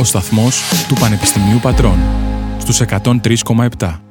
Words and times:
ο 0.00 0.04
σταθμός 0.04 0.62
του 0.88 0.94
Πανεπιστημίου 0.94 1.58
Πατρών, 1.62 1.98
στους 2.58 2.80
103,7. 2.80 4.09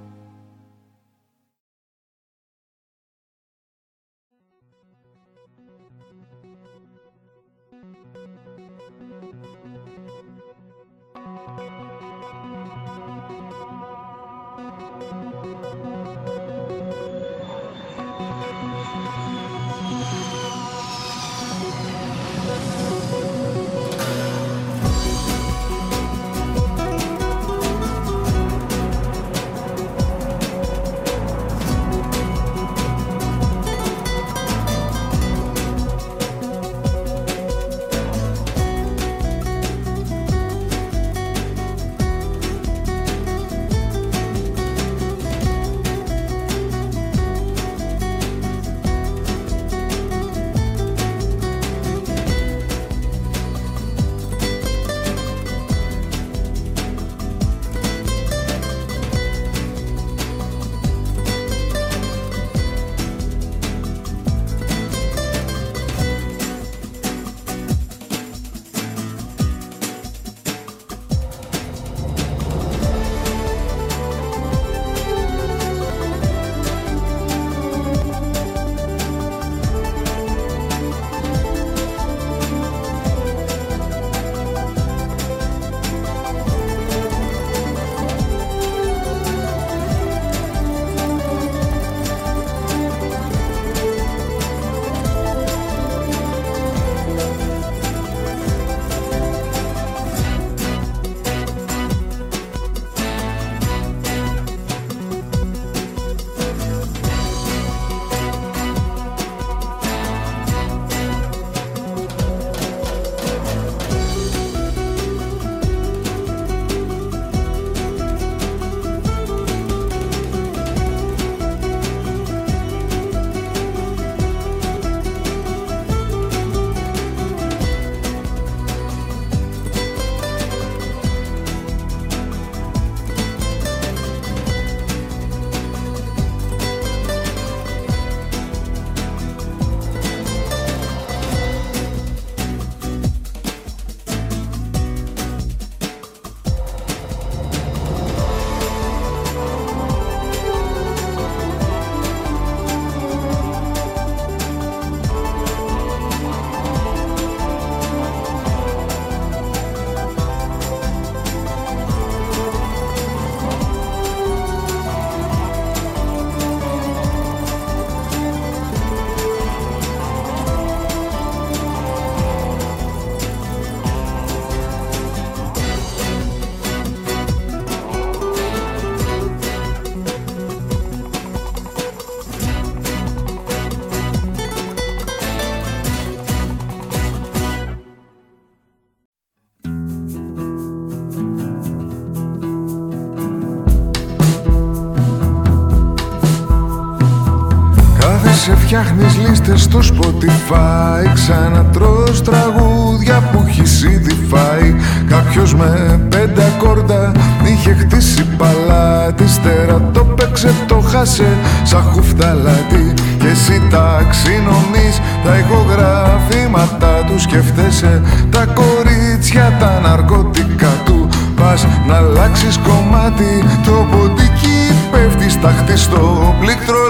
Φτιάχνεις 198.72 199.18
λίστες 199.28 199.62
στο 199.62 199.80
Spotify. 199.80 201.14
Ξανατρως 201.14 202.22
τραγούδια 202.22 203.30
που 203.32 203.44
έχεις 203.48 203.84
ήδη 203.84 204.18
φάει. 204.30 204.76
Κάποιος 205.08 205.56
με 205.56 206.00
πέντε 206.10 206.44
ακόρτα 206.44 207.12
είχε 207.44 207.74
χτίσει 207.74 208.24
παλάτι. 208.38 209.28
Στέρα 209.28 209.90
το 209.94 210.04
παίξε 210.04 210.54
το 210.68 210.80
χάσε 210.80 211.38
σαν 211.64 211.82
χουφταλάτι. 211.82 212.94
Και 213.20 213.28
εσύ 213.28 213.62
ταξινομείς 213.70 215.02
τα 215.24 215.38
ηχογραφήματα 215.38 217.04
τους. 217.08 217.22
Σκεφτέσαι 217.22 218.02
τα 218.32 218.46
κορίτσια 218.46 219.58
τα 219.60 219.80
ναρκωτικά 219.84 220.72
του. 220.86 221.10
Πας 221.36 221.68
να 221.88 221.96
αλλάξεις 221.96 222.58
κομμάτι 222.58 223.44
Το 223.66 223.88
ποντίκι 223.92 224.60
πέφτει 224.92 225.30
στάχτη 225.30 225.78
στο 225.78 226.36
πληκτρολόγιο 226.40 226.89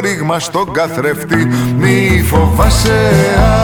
ρήγμα 0.00 0.38
στον 0.38 0.72
καθρέφτη. 0.72 1.48
Μη 1.78 2.22
φοβάσαι 2.30 3.10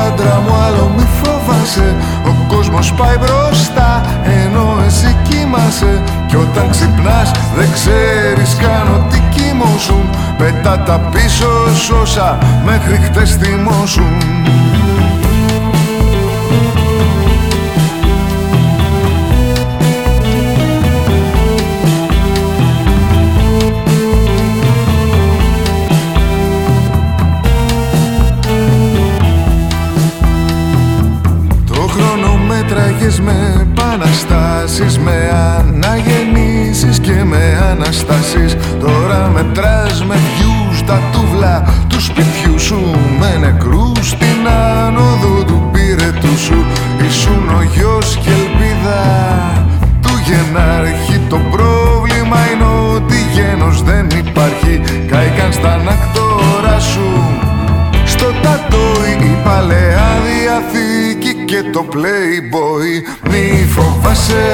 άντρα 0.06 0.42
μου 0.46 0.54
άλλο 0.66 0.92
μη 0.96 1.06
φοβάσαι. 1.22 1.94
Ο 2.26 2.54
κόσμος 2.54 2.92
πάει 2.92 3.16
μπροστά 3.16 4.02
ενώ 4.24 4.82
εσύ 4.86 5.16
κοιμάσαι. 5.28 6.02
Κι 6.28 6.36
όταν 6.36 6.70
ξυπνάς 6.70 7.30
δεν 7.56 7.68
ξέρεις 7.72 8.56
καν 8.60 8.86
ότι 8.94 9.22
κοιμώσουν 9.34 10.04
Πετά 10.38 10.82
τα 10.86 10.98
πίσω 11.12 11.74
σώσα 11.74 12.38
μέχρι 12.64 12.96
χτες 13.04 13.36
θυμώσουν 13.36 14.16
με 34.16 34.22
επαναστάσεις 34.22 34.98
Με 34.98 35.30
αναγεννήσεις 35.58 36.98
και 36.98 37.24
με 37.24 37.58
αναστάσεις. 37.70 38.56
Τώρα 38.80 39.30
μετράς 39.34 40.04
με 40.04 40.14
βιούς 40.14 40.84
τα 40.84 41.00
τούβλα 41.12 41.64
του 41.88 42.00
σπιτιού 42.00 42.58
σου 42.58 42.80
Με 43.18 43.36
νεκρούς 43.40 44.08
στην 44.08 44.48
άνοδο 44.84 45.44
του 45.44 45.70
πύρετου 45.72 46.38
σου. 46.38 46.64
Ήσουν 47.08 47.48
ο 47.48 47.62
γιος 47.74 48.16
και 48.16 48.30
ελπίδα 48.30 49.02
του 50.02 50.12
γενάρχη. 50.26 51.20
Το 51.28 51.40
πρόβλημα 51.50 52.38
είναι 52.52 52.94
ότι 52.94 53.16
γένος 53.32 53.82
δεν 53.82 54.06
υπάρχει. 54.26 54.80
Κάηκαν 55.10 55.52
στα 55.52 55.72
ανακτόρα 55.72 56.78
σου. 56.80 57.08
Στο 58.04 58.26
τατόι 58.42 59.12
η 59.20 59.36
παλαιά 59.44 60.08
διαθήκη 60.26 60.85
και 61.46 61.62
το 61.72 61.86
playboy. 61.92 62.90
Μη 63.30 63.66
φοβάσαι 63.74 64.44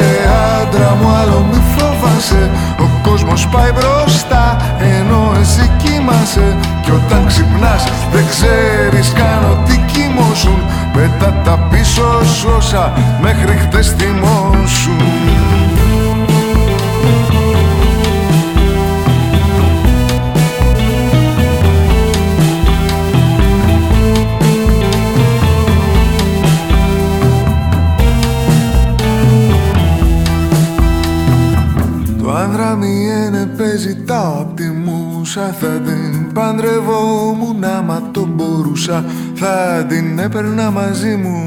άντρα 0.60 0.96
μου 1.00 1.08
άλλο 1.20 1.46
μη 1.50 1.60
φοβάσαι. 1.74 2.50
Ο 2.78 2.86
κόσμος 3.08 3.48
πάει 3.52 3.70
μπροστά 3.72 4.56
ενώ 4.98 5.32
εσύ 5.40 5.70
κοιμάσαι. 5.82 6.56
Κι 6.82 6.90
όταν 6.90 7.26
ξυπνάς 7.26 7.84
δεν 8.12 8.24
ξέρεις 8.32 9.12
καν 9.12 9.42
ότι 9.52 9.84
κοιμώσουν. 9.92 10.58
Πέτα 10.94 11.40
τα 11.44 11.68
πίσω 11.70 12.24
σώσα 12.24 12.92
μέχρι 13.22 13.56
χτες 13.56 13.94
θυμώσουν 13.98 15.41
μουσα 35.34 35.56
Θα 35.60 35.66
την 35.66 36.32
παντρευόμουν. 36.32 37.64
Άμα 37.64 38.08
το 38.10 38.28
μπορούσα 38.34 39.04
Θα 39.34 39.84
την 39.88 40.18
έπαιρνα 40.18 40.70
μαζί 40.70 41.16
μου. 41.16 41.44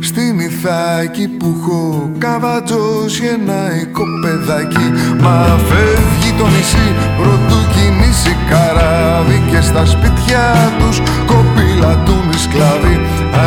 Στην 0.00 0.38
Ιθάκη 0.38 1.28
που 1.28 1.56
έχω 1.60 2.10
καβατζώσει 2.18 3.24
ένα 3.24 3.80
οικοπεδάκι 3.80 4.86
Μα 5.20 5.58
φεύγει 5.68 6.32
το 6.38 6.46
νησί 6.46 6.88
πρωτού 7.18 7.58
κινήσει 7.72 8.36
καράβι 8.50 9.42
Και 9.50 9.60
στα 9.60 9.86
σπίτια 9.86 10.72
τους 10.78 11.00
κοπηλατούν 11.26 12.30
οι 12.32 12.38
σκλάβοι 12.38 13.00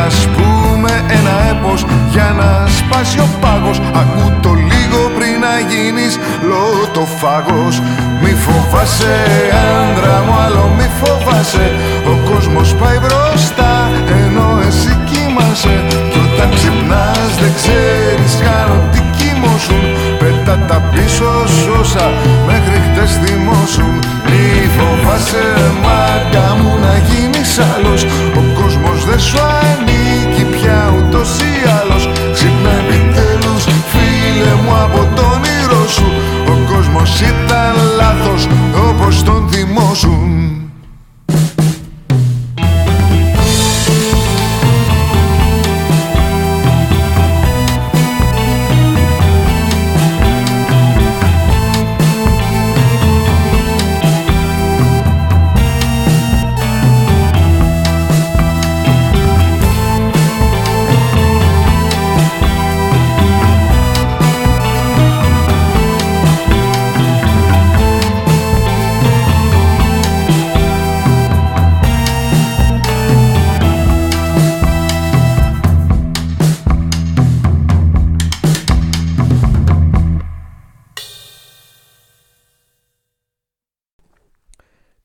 Ας 0.06 0.28
πούμε 0.36 0.92
ένα 1.18 1.36
έπος 1.52 1.86
για 2.12 2.36
να 2.40 2.68
σπάσει 2.68 3.20
ο 3.20 3.28
πάγος. 3.42 3.80
Ακού 3.80 4.40
το 4.42 4.50
λίγο 4.54 5.00
πριν 5.08 5.11
να 5.52 5.60
γίνεις 5.72 6.14
λότοφάγος 6.50 7.76
Μη 8.22 8.34
φοβάσαι 8.46 9.18
άντρα 9.80 10.18
μου 10.26 10.34
άλλο 10.46 10.66
μη 10.78 10.88
φοβάσαι. 11.00 11.68
Ο 12.12 12.14
κόσμος 12.30 12.70
πάει 12.80 12.98
μπροστά 13.04 13.74
ενώ 14.22 14.48
εσύ 14.68 14.94
κοιμάσαι. 15.10 15.76
Κι 16.12 16.20
όταν 16.26 16.50
ξυπνάς 16.56 17.32
δεν 17.42 17.54
ξέρεις 17.60 18.34
καν 18.44 18.68
ότι 18.78 19.00
κοιμώσουν 19.18 19.84
Πέτα 20.20 20.56
τα 20.68 20.78
πίσω 20.92 21.32
σώσα 21.62 22.06
μέχρι 22.50 22.78
χτες 22.86 23.12
θυμώσουν 23.22 23.96
Μη 24.30 24.44
φοβάσαι 24.76 25.46
μάγκα 25.84 26.48
μου 26.60 26.72
να 26.86 26.94
γίνεις 27.08 27.52
άλλος. 27.72 28.02
Ο 28.40 28.42
κόσμος 28.60 29.00
δεν 29.10 29.20
σου 29.28 29.40
ανήκει 29.62 30.44
πια 30.54 30.80
ούτως 30.98 31.30
ή 31.40 31.54
άλλως 31.70 31.81
Ο 37.02 37.04
κόσμος 37.04 37.22
ήταν 37.22 37.76
λάθος 37.98 38.48
όπως 38.90 39.24
τον 39.24 39.41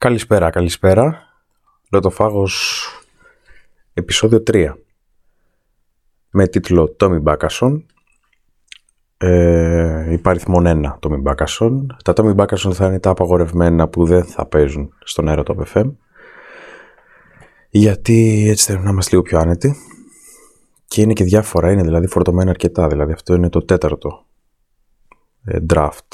Καλησπέρα, 0.06 0.50
καλησπέρα. 0.50 1.22
Λοτοφάγος 1.90 2.84
επεισόδιο 3.94 4.42
3 4.46 4.72
με 6.30 6.46
τίτλο 6.48 6.88
Τόμι 6.88 7.18
Μπάκασον 7.18 7.86
ε, 9.16 10.12
υπαριθμόν 10.12 10.64
1 10.66 10.96
Τόμι 11.00 11.16
Μπάκασον 11.16 11.96
τα 12.04 12.12
Τόμι 12.12 12.32
Μπάκασον 12.32 12.74
θα 12.74 12.86
είναι 12.86 13.00
τα 13.00 13.10
απαγορευμένα 13.10 13.88
που 13.88 14.06
δεν 14.06 14.24
θα 14.24 14.46
παίζουν 14.46 14.94
στον 15.04 15.28
αέρα 15.28 15.42
του 15.42 15.66
FM 15.74 15.92
γιατί 17.68 18.46
έτσι 18.48 18.64
θέλουμε 18.64 18.84
να 18.84 18.90
είμαστε 18.90 19.10
λίγο 19.10 19.22
πιο 19.22 19.38
άνετοι. 19.38 19.76
Και 20.86 21.00
είναι 21.00 21.12
και 21.12 21.24
διάφορα, 21.24 21.70
είναι 21.70 21.82
δηλαδή 21.82 22.06
φορτωμένα 22.06 22.50
αρκετά. 22.50 22.88
Δηλαδή 22.88 23.12
αυτό 23.12 23.34
είναι 23.34 23.48
το 23.48 23.64
τέταρτο 23.64 24.26
ε, 25.44 25.58
draft. 25.74 26.08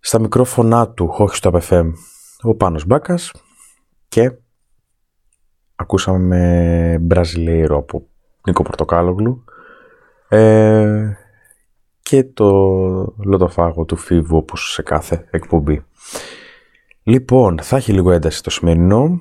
Στα 0.00 0.20
μικρόφωνά 0.20 0.88
του, 0.88 1.14
όχι 1.18 1.36
στο 1.36 1.60
FM 1.68 1.92
ο 2.42 2.54
Πάνος 2.54 2.86
Μπάκας 2.86 3.32
και 4.08 4.32
ακούσαμε 5.76 6.18
με 6.18 6.98
Μπραζιλέιρο 6.98 7.76
από 7.76 8.06
Νίκο 8.46 8.62
Πορτοκάλογλου 8.62 9.44
ε, 10.28 11.12
και 12.02 12.24
το 12.24 12.50
λοτοφάγο 13.24 13.84
του 13.84 13.96
Φίβου 13.96 14.36
όπως 14.36 14.72
σε 14.72 14.82
κάθε 14.82 15.28
εκπομπή. 15.30 15.84
Λοιπόν, 17.02 17.58
θα 17.62 17.76
έχει 17.76 17.92
λίγο 17.92 18.12
ένταση 18.12 18.42
το 18.42 18.50
σημερινό. 18.50 19.20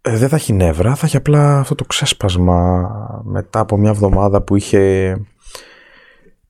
Ε, 0.00 0.16
δεν 0.16 0.28
θα 0.28 0.36
έχει 0.36 0.52
νεύρα, 0.52 0.94
θα 0.94 1.06
έχει 1.06 1.16
απλά 1.16 1.58
αυτό 1.58 1.74
το 1.74 1.84
ξέσπασμα 1.84 2.88
μετά 3.24 3.60
από 3.60 3.76
μια 3.76 3.90
εβδομάδα 3.90 4.42
που 4.42 4.56
είχε 4.56 5.16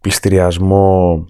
πληστηριασμό 0.00 1.26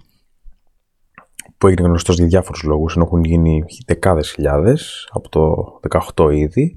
που 1.63 1.69
έγινε 1.69 1.87
γνωστός 1.87 2.15
για 2.15 2.25
διάφορους 2.25 2.63
λόγους, 2.63 2.95
ενώ 2.95 3.05
έχουν 3.05 3.23
γίνει 3.23 3.63
δεκάδες 3.85 4.31
χιλιάδες 4.31 5.09
από 5.11 5.29
το 5.29 5.79
18 6.15 6.31
ήδη. 6.31 6.75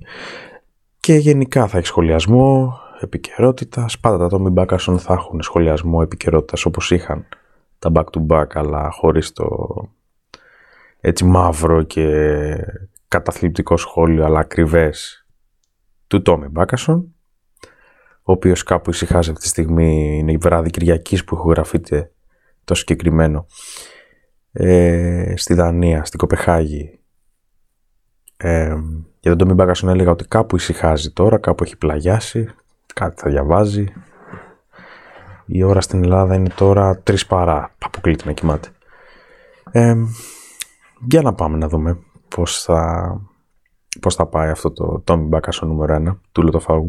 Και 1.00 1.14
γενικά 1.14 1.66
θα 1.66 1.78
έχει 1.78 1.87
σχολιασμό, 1.87 2.78
επικαιρότητα. 3.00 3.87
Πάντα 4.00 4.28
τα 4.28 4.37
Tommy 4.37 4.50
Μπάκασον 4.50 4.99
θα 4.99 5.12
έχουν 5.12 5.43
σχολιασμό 5.43 6.00
επικαιρότητας 6.02 6.64
όπως 6.64 6.90
είχαν 6.90 7.26
τα 7.78 7.93
back 7.95 8.05
to 8.05 8.26
back, 8.26 8.47
αλλά 8.55 8.90
χωρίς 8.90 9.33
το 9.33 9.47
έτσι 11.00 11.25
μαύρο 11.25 11.83
και 11.83 12.07
καταθλιπτικό 13.09 13.76
σχόλιο, 13.76 14.25
αλλά 14.25 14.38
ακριβές 14.38 15.26
του 16.07 16.23
Τόμι 16.23 16.49
Μπάκασον, 16.49 17.14
ο 18.23 18.33
οποίος 18.33 18.62
κάπου 18.62 18.90
ησυχάζει 18.90 19.31
αυτή 19.31 19.43
τη 19.43 19.49
στιγμή, 19.49 20.19
είναι 20.19 20.33
η 20.33 20.37
βράδυ 20.37 20.71
Κυριακής 20.71 21.25
που 21.25 21.35
ηχογραφείται 21.35 22.11
το 22.64 22.75
συγκεκριμένο 22.75 23.47
ε, 24.59 25.35
στη 25.37 25.55
Δανία, 25.55 26.05
στην 26.05 26.19
Κοπεχάγη. 26.19 26.99
Ε, 28.37 28.77
για 29.21 29.31
τον 29.31 29.39
Τόμι 29.39 29.53
Μπάκασον 29.53 29.89
έλεγα 29.89 30.11
ότι 30.11 30.25
κάπου 30.29 30.57
ησυχάζει 30.57 31.11
τώρα, 31.11 31.39
κάπου 31.39 31.65
έχει 31.65 31.77
πλαγιάσει, 31.77 32.49
κάτι 32.95 33.21
θα 33.21 33.31
διαβάζει. 33.31 33.87
Η 35.47 35.63
ώρα 35.63 35.81
στην 35.81 36.03
Ελλάδα 36.03 36.35
είναι 36.35 36.49
τώρα 36.57 36.99
τρεις 36.99 37.27
παρά, 37.27 37.75
αποκλείται 37.79 38.25
να 38.25 38.33
κοιμάται. 38.33 38.69
Ε, 39.71 39.95
για 41.07 41.23
να 41.23 41.35
πάμε 41.35 41.57
να 41.57 41.69
δούμε 41.69 41.99
πώς 42.29 42.63
θα, 42.63 43.21
πώς 44.01 44.15
θα 44.15 44.27
πάει 44.27 44.51
αυτό 44.51 44.71
το 44.71 45.01
Τόμι 45.05 45.27
Μπάκασον 45.27 45.69
νούμερο 45.69 45.97
1 46.11 46.17
του 46.33 46.43
Λοτοφάγου. 46.43 46.89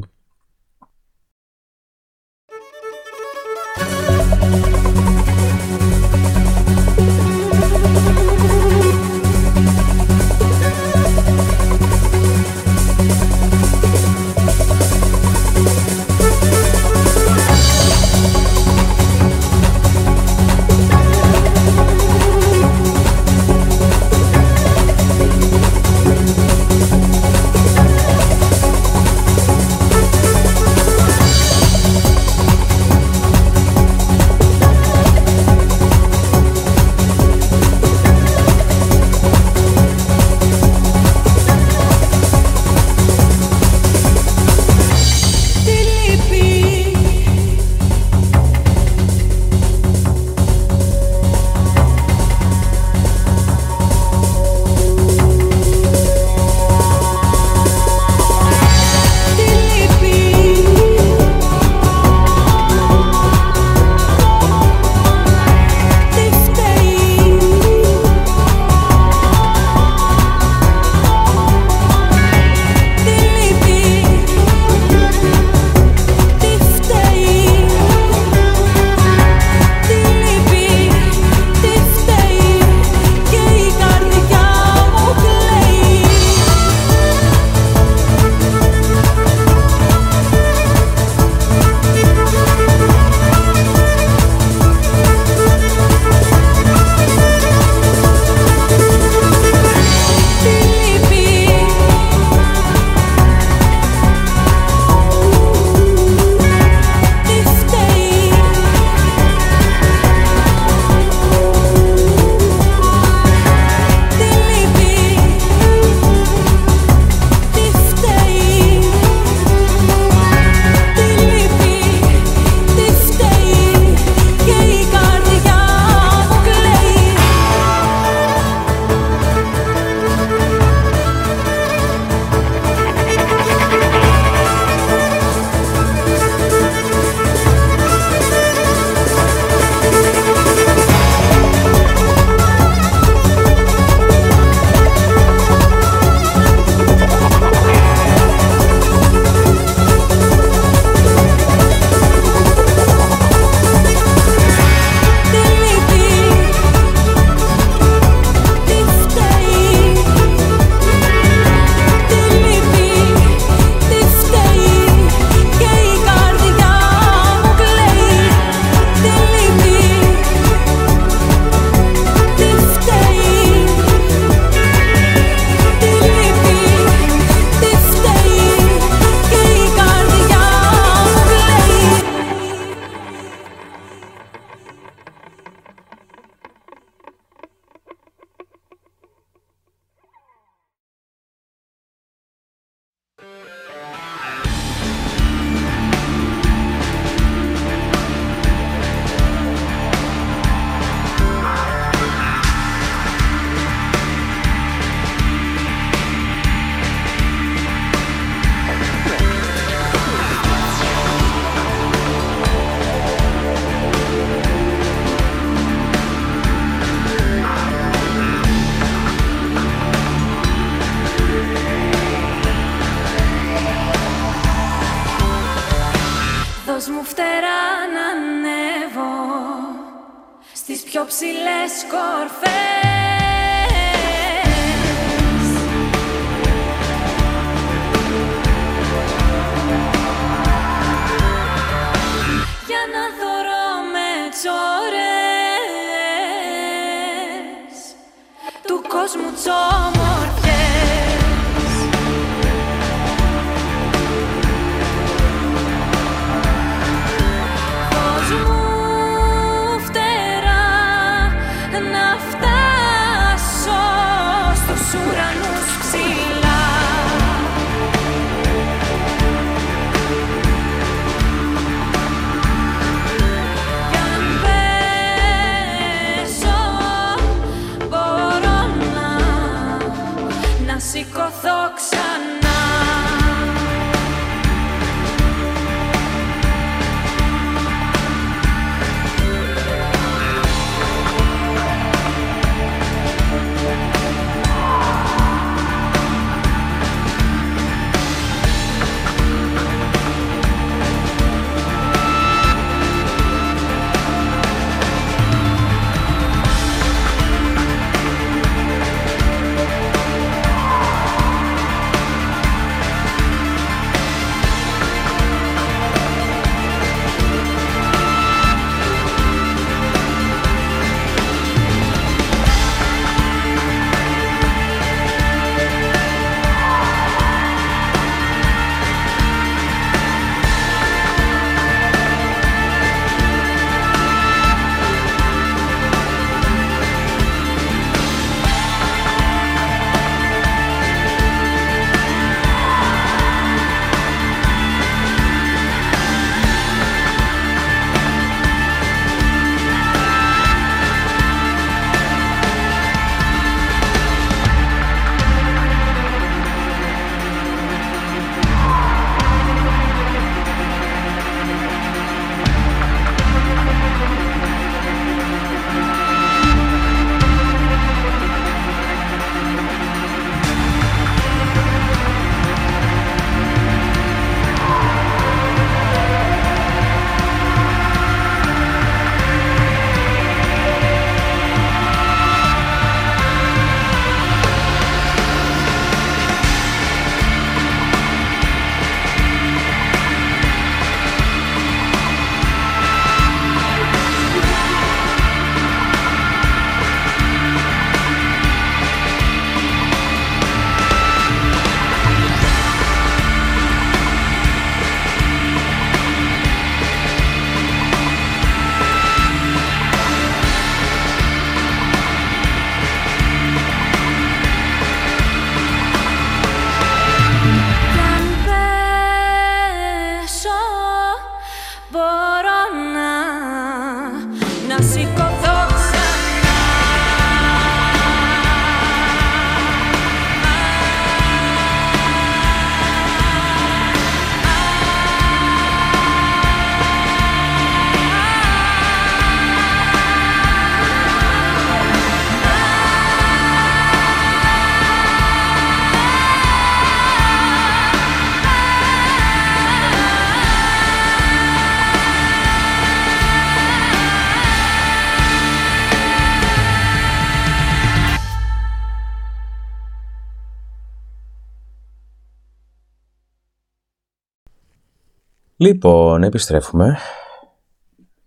Λοιπόν, 465.68 466.24
επιστρέφουμε 466.24 466.98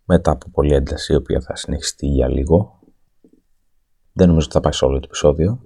μετά 0.05 0.31
από 0.31 0.49
πολλή 0.51 0.75
ένταση 0.75 1.13
η 1.13 1.17
οποία 1.17 1.41
θα 1.41 1.57
συνεχιστεί 1.57 2.07
για 2.07 2.29
λίγο. 2.29 2.81
Δεν 4.13 4.29
νομίζω 4.29 4.47
ότι 4.47 4.55
θα 4.55 4.61
πάει 4.61 4.73
σε 4.73 4.85
όλο 4.85 4.99
το 4.99 5.05
επεισόδιο. 5.05 5.61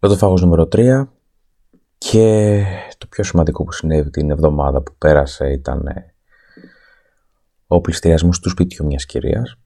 Λωτοφάγος 0.00 0.42
νούμερο 0.42 0.68
3 0.72 1.06
και 1.98 2.62
το 2.98 3.06
πιο 3.06 3.24
σημαντικό 3.24 3.64
που 3.64 3.72
συνέβη 3.72 4.10
την 4.10 4.30
εβδομάδα 4.30 4.82
που 4.82 4.94
πέρασε 4.98 5.52
ήταν 5.52 5.86
ε, 5.86 6.14
ο 7.66 7.80
πληστηριασμός 7.80 8.40
του 8.40 8.48
σπιτιού 8.48 8.86
μιας 8.86 9.06
κυρίας. 9.06 9.56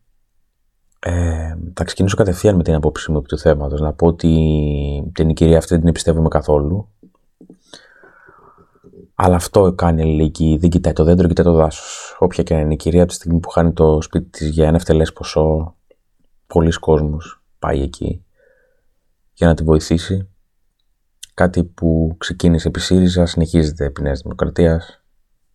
Ε, 0.98 1.56
θα 1.74 1.84
ξεκινήσω 1.84 2.16
κατευθείαν 2.16 2.56
με 2.56 2.62
την 2.62 2.74
απόψη 2.74 3.10
μου 3.10 3.18
επί 3.18 3.28
του 3.28 3.38
θέματος. 3.38 3.80
Να 3.80 3.92
πω 3.92 4.06
ότι 4.06 5.10
την 5.12 5.34
κυρία 5.34 5.58
αυτή 5.58 5.68
δεν 5.68 5.78
την 5.78 5.88
εμπιστεύομαι 5.88 6.28
καθόλου. 6.28 6.88
Αλλά 9.20 9.36
αυτό 9.36 9.72
κάνει 9.72 10.02
αλληλεγγύη. 10.02 10.56
Δεν 10.58 10.70
κοιτάει 10.70 10.92
το 10.92 11.04
δέντρο, 11.04 11.28
κοιτάει 11.28 11.46
το 11.46 11.52
δάσος. 11.52 12.16
Όποια 12.18 12.42
και 12.42 12.54
να 12.54 12.60
είναι 12.60 12.72
η 12.72 12.76
κυρία, 12.76 13.00
από 13.00 13.10
τη 13.10 13.14
στιγμή 13.14 13.40
που 13.40 13.48
χάνει 13.48 13.72
το 13.72 14.02
σπίτι 14.02 14.30
της 14.30 14.48
για 14.48 14.66
ένα 14.66 14.76
ευτελές 14.76 15.12
ποσό, 15.12 15.76
πολλοί 16.46 16.70
κόσμος 16.70 17.42
πάει 17.58 17.82
εκεί 17.82 18.24
για 19.32 19.46
να 19.46 19.54
τη 19.54 19.62
βοηθήσει. 19.62 20.28
Κάτι 21.34 21.64
που 21.64 22.14
ξεκίνησε 22.18 22.68
επί 22.68 22.80
ΣΥΡΙΖΑ, 22.80 23.26
συνεχίζεται 23.26 23.84
επί 23.84 24.02
Νέας 24.02 24.20
Δημοκρατίας. 24.20 25.02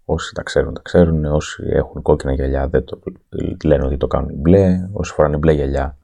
Όσοι 0.06 0.34
τα 0.34 0.44
ξέρουν, 0.44 0.74
τα 0.74 0.82
ξέρουν. 0.82 1.26
Όσοι 1.26 1.64
έχουν 1.66 2.02
κόκκινα 2.02 2.34
γυαλιά 2.34 2.68
δεν 2.68 2.84
το 2.84 3.00
λένε 3.64 3.86
ότι 3.86 3.98
το 3.98 4.08
κάνουν 4.08 4.36
μπλε. 4.36 4.90
Όσοι 4.92 5.14
φοράνε 5.14 5.38
μπλε 5.38 5.52
γυαλιά 5.52 5.98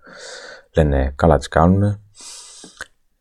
λένε 0.75 1.13
καλά 1.15 1.37
τις 1.37 1.47
κάνουν. 1.47 2.01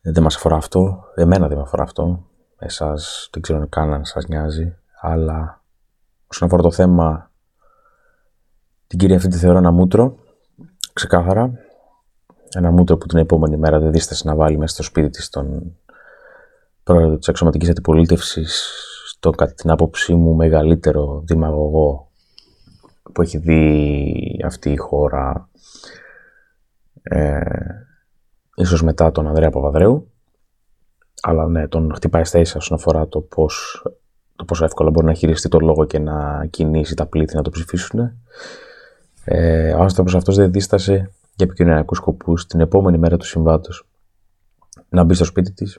Δεν 0.00 0.22
μας 0.22 0.36
αφορά 0.36 0.56
αυτό. 0.56 1.04
Εμένα 1.14 1.48
δεν 1.48 1.56
με 1.56 1.62
αφορά 1.62 1.82
αυτό. 1.82 2.26
Εσάς 2.58 3.28
δεν 3.32 3.42
ξέρω 3.42 3.66
καν 3.68 3.92
αν 3.92 4.04
σας 4.04 4.26
νοιάζει. 4.26 4.76
Αλλά 5.00 5.62
όσον 6.26 6.48
αφορά 6.48 6.62
το 6.62 6.70
θέμα 6.70 7.30
την 8.86 8.98
κυρία 8.98 9.16
αυτή 9.16 9.28
τη 9.28 9.36
θεωρώ 9.36 9.58
ένα 9.58 9.70
μούτρο 9.70 10.18
ξεκάθαρα. 10.92 11.52
Ένα 12.54 12.70
μούτρο 12.70 12.96
που 12.96 13.06
την 13.06 13.18
επόμενη 13.18 13.56
μέρα 13.56 13.78
δεν 13.78 13.92
δίστασε 13.92 14.28
να 14.28 14.34
βάλει 14.34 14.58
μέσα 14.58 14.74
στο 14.74 14.82
σπίτι 14.82 15.08
της 15.08 15.28
τον 15.28 15.76
πρόεδρο 16.82 17.18
της 17.18 17.28
αξιωματικής 17.28 17.68
αντιπολίτευσης 17.68 18.72
στο 19.06 19.30
κατά 19.30 19.52
την 19.52 19.70
άποψή 19.70 20.14
μου 20.14 20.34
μεγαλύτερο 20.34 21.22
δημαγωγό 21.24 22.10
που 23.12 23.22
έχει 23.22 23.38
δει 23.38 24.42
αυτή 24.44 24.70
η 24.70 24.76
χώρα 24.76 25.48
ε, 27.02 27.40
ίσως 28.54 28.82
μετά 28.82 29.12
τον 29.12 29.26
Ανδρέα 29.26 29.50
Παπαδρέου 29.50 30.12
αλλά 31.22 31.46
ναι, 31.46 31.68
τον 31.68 31.94
χτυπάει 31.94 32.24
στα 32.24 32.38
ίσα 32.38 32.56
όσον 32.56 32.76
αφορά 32.76 33.08
το 33.08 33.20
πώς 33.20 33.82
το 34.36 34.44
πόσο 34.44 34.64
εύκολα 34.64 34.90
μπορεί 34.90 35.06
να 35.06 35.14
χειριστεί 35.14 35.48
το 35.48 35.58
λόγο 35.58 35.84
και 35.84 35.98
να 35.98 36.46
κινήσει 36.50 36.94
τα 36.94 37.06
πλήθη 37.06 37.36
να 37.36 37.42
το 37.42 37.50
ψηφίσουν. 37.50 38.12
Ε, 39.24 39.72
ο 39.72 39.82
άνθρωπος 39.82 40.14
αυτός 40.14 40.36
δεν 40.36 40.52
δίστασε 40.52 40.92
για 41.36 41.46
επικοινωνιακούς 41.46 41.96
σκοπούς 41.96 42.46
την 42.46 42.60
επόμενη 42.60 42.98
μέρα 42.98 43.16
του 43.16 43.26
συμβάτος 43.26 43.88
να 44.88 45.04
μπει 45.04 45.14
στο 45.14 45.24
σπίτι 45.24 45.52
της 45.52 45.78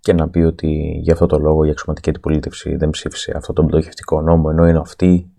και 0.00 0.12
να 0.12 0.28
πει 0.28 0.38
ότι 0.38 0.98
για 1.02 1.12
αυτό 1.12 1.26
το 1.26 1.38
λόγο 1.38 1.64
η 1.64 1.70
αξιωματική 1.70 2.10
αντιπολίτευση 2.10 2.76
δεν 2.76 2.90
ψήφισε 2.90 3.32
αυτό 3.36 3.52
το 3.52 3.64
πτωχευτικό 3.64 4.20
νόμο 4.20 4.48
ενώ 4.50 4.68
είναι 4.68 4.78
αυτή, 4.78 5.30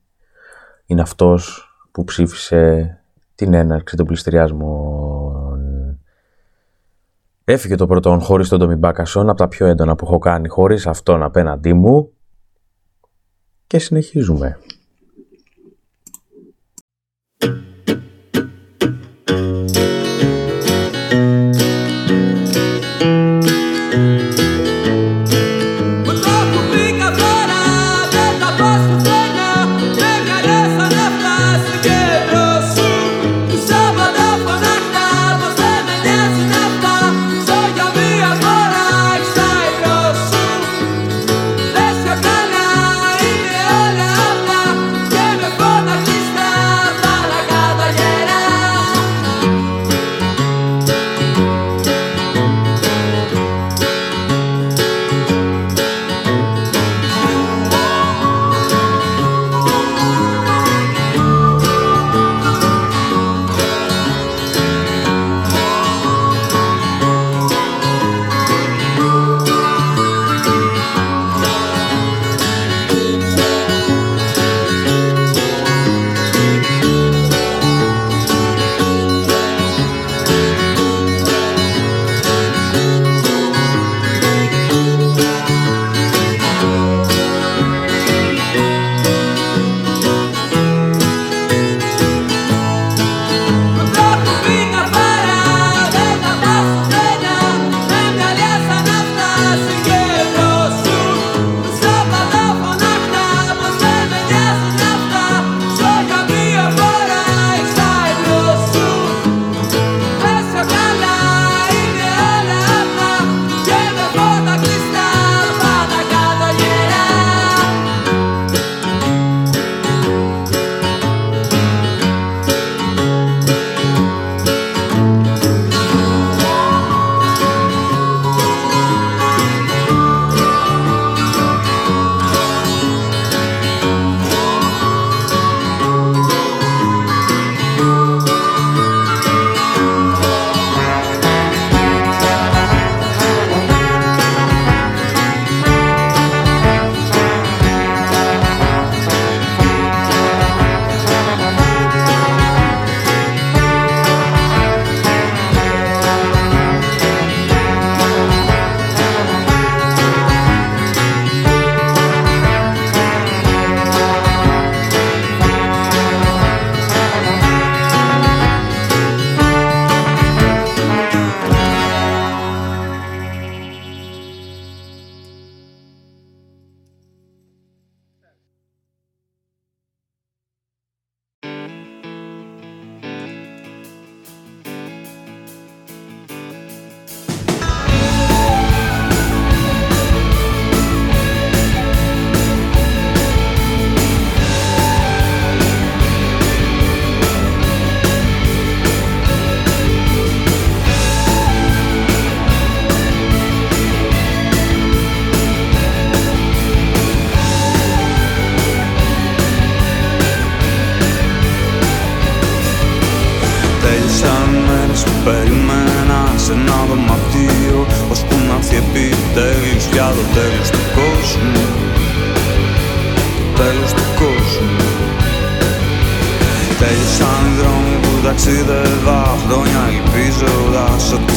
είναι 0.86 1.02
αυτός 1.02 1.66
που 1.92 2.04
ψήφισε 2.04 2.96
την 3.36 3.54
έναρξη 3.54 3.96
των 3.96 4.06
πληστηριασμών. 4.06 5.01
Έφυγε 7.44 7.76
το 7.76 7.88
πρωτόν 7.88 8.22
χωρίς 8.22 8.50
τον 8.50 8.60
Τομιμπάκασον 8.60 9.30
από 9.30 9.38
τα 9.38 9.48
πιο 9.48 9.66
έντονα 9.66 9.96
που 9.96 10.06
έχω 10.06 10.18
κάνει 10.18 10.48
χωρίς 10.48 10.88
αυτόν 10.88 11.24
απέναντί 11.24 11.74
μου 11.74 12.12
και 13.68 13.80
συνεχίζουμε. 13.80 14.58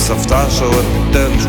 Сафташева, 0.05 0.83
Тенджи 1.15 1.44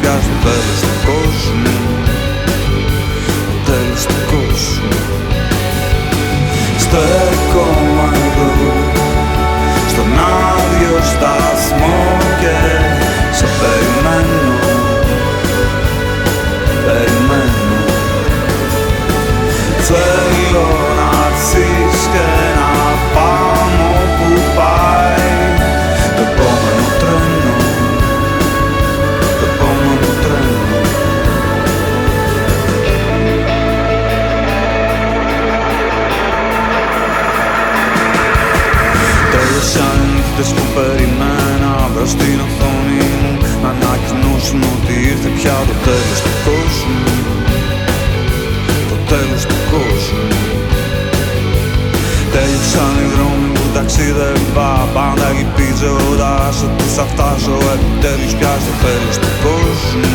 ελπίζοντας 56.95 56.99
ότι 56.99 57.01
θα 57.01 57.05
φτάσω 57.05 57.51
Επιτέλους 57.73 58.33
πια 58.35 58.57
στο 58.59 58.73
τέλος 58.85 59.17
του 59.17 59.31
κόσμου. 59.43 60.09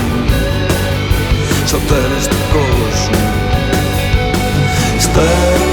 Στο 1.65 1.79
τέλος 1.79 2.27
του 2.29 2.37
κόσμου. 2.53 3.25
Στέκομαι 4.99 5.70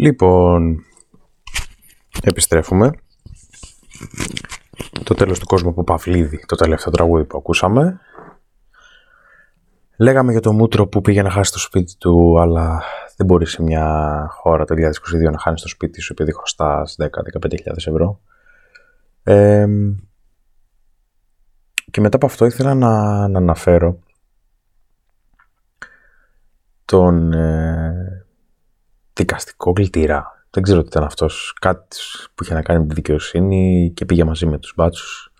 Λοιπόν, 0.00 0.84
επιστρέφουμε. 2.22 2.90
Το 5.04 5.14
τέλος 5.14 5.38
του 5.38 5.46
κόσμου 5.46 5.68
από 5.68 5.84
Παυλίδη, 5.84 6.44
το 6.46 6.56
τελευταίο 6.56 6.92
τραγούδι 6.92 7.24
που 7.24 7.38
ακούσαμε. 7.38 8.00
Λέγαμε 9.96 10.32
για 10.32 10.40
το 10.40 10.52
μούτρο 10.52 10.86
που 10.86 11.00
πήγε 11.00 11.22
να 11.22 11.30
χάσει 11.30 11.52
το 11.52 11.58
σπίτι 11.58 11.96
του, 11.98 12.40
αλλά 12.40 12.82
δεν 13.16 13.26
μπορεί 13.26 13.46
σε 13.46 13.62
μια 13.62 14.26
χώρα 14.30 14.64
το 14.64 14.74
2022 14.74 15.30
να 15.32 15.38
χάνεις 15.38 15.62
το 15.62 15.68
σπίτι 15.68 16.00
σου 16.00 16.12
επειδή 16.12 16.32
χρωστάς 16.32 16.96
10-15.000 16.98 17.06
ευρώ. 17.74 18.20
Ε, 19.22 19.66
και 21.90 22.00
μετά 22.00 22.16
από 22.16 22.26
αυτό 22.26 22.44
ήθελα 22.44 22.74
να, 22.74 23.28
να 23.28 23.38
αναφέρω 23.38 23.98
τον 26.84 27.32
ε, 27.32 28.19
δικαστικό 29.20 29.72
κλητήρα. 29.72 30.44
Δεν 30.50 30.62
ξέρω 30.62 30.82
τι 30.82 30.86
ήταν 30.86 31.04
αυτός. 31.04 31.56
Κάτι 31.60 31.96
που 32.34 32.44
είχε 32.44 32.54
να 32.54 32.62
κάνει 32.62 32.80
με 32.80 32.86
τη 32.86 32.94
δικαιοσύνη 32.94 33.92
και 33.94 34.04
πήγε 34.04 34.24
μαζί 34.24 34.46
με 34.46 34.58
τους 34.58 34.72
μπάτσους 34.76 35.32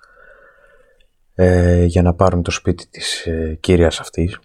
ε, 1.34 1.84
για 1.84 2.02
να 2.02 2.14
πάρουν 2.14 2.42
το 2.42 2.50
σπίτι 2.50 2.88
της 2.88 3.26
ε, 3.26 3.58
κύριας 3.60 4.00
αυτής. 4.00 4.38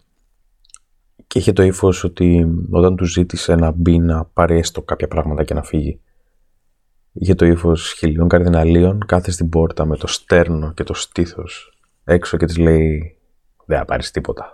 Και 1.28 1.40
είχε 1.40 1.54
το 1.54 1.64
ύφος 1.64 2.04
ότι 2.04 2.46
όταν 2.70 2.96
του 2.96 3.06
ζήτησε 3.06 3.56
να 3.56 3.72
μπει 3.72 4.00
να 4.00 4.26
πάρει 4.26 4.58
έστω 4.58 4.82
κάποια 4.82 5.08
πράγματα 5.08 5.44
και 5.44 5.54
να 5.54 5.64
φύγει. 5.64 6.00
Είχε 7.12 7.36
το 7.36 7.46
ύφος 7.46 7.94
χιλιών 7.94 8.28
καρδιναλίων, 8.28 9.06
κάθε 9.06 9.32
στην 9.32 9.50
πόρτα 9.50 9.86
με 9.86 9.98
το 9.98 10.08
στέρνο 10.08 10.74
και 10.74 10.84
το 10.84 10.94
στήθος 10.94 11.76
έξω 12.04 12.38
και 12.38 12.46
της 12.46 12.58
λέει 12.58 13.18
«Δεν 13.66 13.78
θα 13.78 13.86
πάρεις 13.86 14.12
τίποτα». 14.12 14.52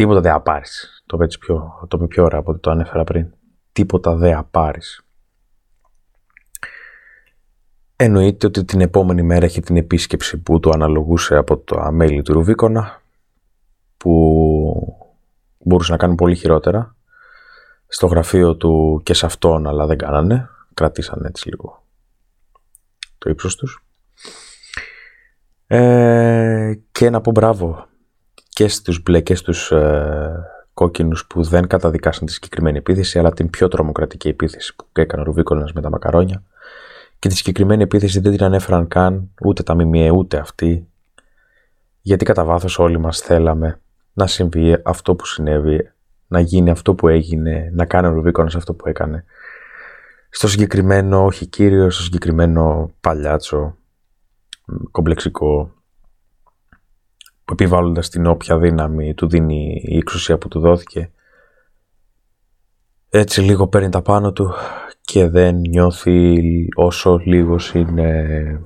Τίποτα 0.00 0.20
δεν 0.20 0.32
θα 0.32 0.40
πάρεις. 0.40 1.02
Το 1.06 1.16
είπε 1.16 1.24
έτσι 1.24 1.38
πιο, 1.38 1.86
το 1.88 1.96
είπε 1.96 2.06
πιο 2.06 2.24
ωραία 2.24 2.38
από 2.38 2.50
ό,τι 2.50 2.60
το 2.60 2.70
ανέφερα 2.70 3.04
πριν. 3.04 3.34
Τίποτα 3.72 4.16
δεν 4.16 4.34
θα 4.34 4.44
πάρεις. 4.44 5.04
Εννοείται 7.96 8.46
ότι 8.46 8.64
την 8.64 8.80
επόμενη 8.80 9.22
μέρα 9.22 9.44
έχει 9.44 9.60
την 9.60 9.76
επίσκεψη 9.76 10.38
που 10.38 10.60
του 10.60 10.70
αναλογούσε 10.70 11.36
από 11.36 11.58
το 11.58 11.80
αμέλη 11.80 12.22
του 12.22 12.32
Ρουβίκονα 12.32 13.02
που 13.96 14.10
μπορούσε 15.58 15.92
να 15.92 15.98
κάνει 15.98 16.14
πολύ 16.14 16.34
χειρότερα 16.34 16.96
στο 17.86 18.06
γραφείο 18.06 18.56
του 18.56 19.00
και 19.04 19.14
σε 19.14 19.26
αυτόν 19.26 19.66
αλλά 19.66 19.86
δεν 19.86 19.98
κάνανε 19.98 20.48
κρατήσανε 20.74 21.28
έτσι 21.28 21.48
λίγο 21.48 21.84
το 23.18 23.30
ύψος 23.30 23.56
τους 23.56 23.84
ε, 25.66 26.72
και 26.92 27.10
να 27.10 27.20
πω 27.20 27.30
μπράβο 27.30 27.88
και 28.60 28.68
στους 28.68 29.02
μπλε 29.02 29.20
και 29.20 29.34
στους 29.34 29.70
ε, 29.70 30.44
κόκκινους 30.74 31.26
που 31.26 31.42
δεν 31.42 31.66
καταδικάσαν 31.66 32.26
τη 32.26 32.32
συγκεκριμένη 32.32 32.78
επίθεση 32.78 33.18
αλλά 33.18 33.32
την 33.32 33.50
πιο 33.50 33.68
τρομοκρατική 33.68 34.28
επίθεση 34.28 34.76
που 34.76 34.84
έκανε 34.92 35.22
ο 35.22 35.24
Ρουβίκονας 35.24 35.72
με 35.72 35.80
τα 35.80 35.90
μακαρόνια 35.90 36.42
και 37.18 37.28
τη 37.28 37.36
συγκεκριμένη 37.36 37.82
επίθεση 37.82 38.20
δεν 38.20 38.32
την 38.32 38.44
ανέφεραν 38.44 38.88
καν 38.88 39.30
ούτε 39.44 39.62
τα 39.62 39.74
ΜΜΕ 39.74 40.10
ούτε 40.10 40.38
αυτοί 40.38 40.88
γιατί 42.00 42.24
κατά 42.24 42.44
βάθος 42.44 42.78
όλοι 42.78 42.98
μας 42.98 43.18
θέλαμε 43.20 43.80
να 44.12 44.26
συμβεί 44.26 44.76
αυτό 44.84 45.14
που 45.14 45.26
συνέβη, 45.26 45.90
να 46.26 46.40
γίνει 46.40 46.70
αυτό 46.70 46.94
που 46.94 47.08
έγινε, 47.08 47.70
να 47.74 47.84
κάνει 47.84 48.06
ο 48.06 48.10
Ρουβίκονας 48.10 48.54
αυτό 48.54 48.74
που 48.74 48.88
έκανε. 48.88 49.24
Στο 50.30 50.48
συγκεκριμένο, 50.48 51.24
όχι 51.24 51.46
κύριο, 51.46 51.90
στο 51.90 52.02
συγκεκριμένο 52.02 52.90
παλιάτσο, 53.00 53.76
κομπλεξικό, 54.90 55.79
που 57.50 57.56
επιβάλλοντας 57.62 58.08
την 58.08 58.26
όποια 58.26 58.58
δύναμη 58.58 59.14
του 59.14 59.28
δίνει 59.28 59.82
η 59.84 59.96
εξουσία 59.96 60.38
που 60.38 60.48
του 60.48 60.60
δόθηκε, 60.60 61.10
έτσι 63.08 63.40
λίγο 63.40 63.68
παίρνει 63.68 63.88
τα 63.88 64.02
πάνω 64.02 64.32
του 64.32 64.52
και 65.00 65.28
δεν 65.28 65.56
νιώθει 65.56 66.38
όσο 66.74 67.16
λίγος 67.24 67.74
είναι. 67.74 68.60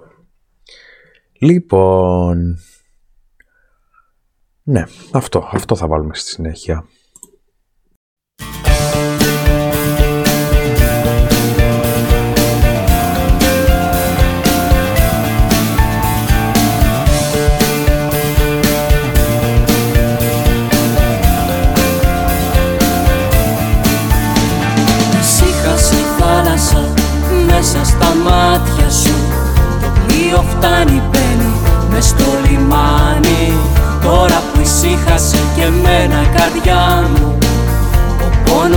Λοιπόν, 1.38 2.58
ναι, 4.62 4.84
αυτό, 5.12 5.48
αυτό 5.52 5.76
θα 5.76 5.86
βάλουμε 5.86 6.14
στη 6.14 6.28
συνέχεια. 6.28 6.86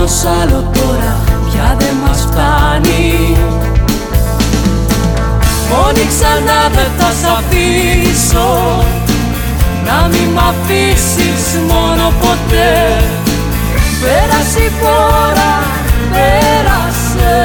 Πόνος 0.08 0.24
άλλο 0.42 0.70
τώρα 0.72 1.16
πια 1.50 1.76
δεν 1.78 1.94
μας 2.06 2.20
φτάνει. 2.30 3.36
Μόνη 5.70 6.06
ξανά 6.08 6.60
δεν 6.74 6.90
θα 6.98 7.10
σ' 7.20 7.28
αφήσω. 7.38 8.84
Να 9.86 10.08
μην 10.08 10.28
μ' 10.34 10.38
αφήσεις 10.38 11.60
μόνο 11.68 12.12
ποτέ. 12.20 13.02
Πέρασε 14.00 14.60
η 14.60 14.70
φορά, 14.80 15.54
πέρασε 16.12 17.42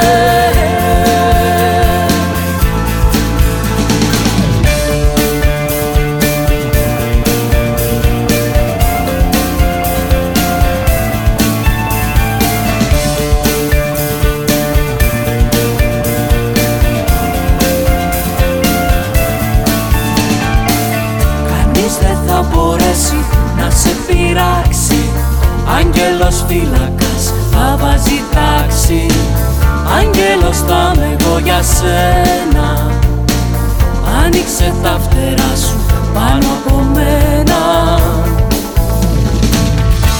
φυλακάς 26.54 27.24
θα 27.52 27.78
βάζει 27.80 28.18
τάξη. 28.34 29.06
Αγγέλος 29.98 30.58
θα 30.66 30.92
είμαι 30.94 31.16
εγώ 31.18 31.38
για 31.38 31.62
σένα. 31.62 32.90
Άνοιξε 34.24 34.74
τα 34.82 34.98
φτερά 35.02 35.52
σου 35.56 35.78
πάνω 36.14 36.46
από 36.58 36.76
μένα. 36.94 37.60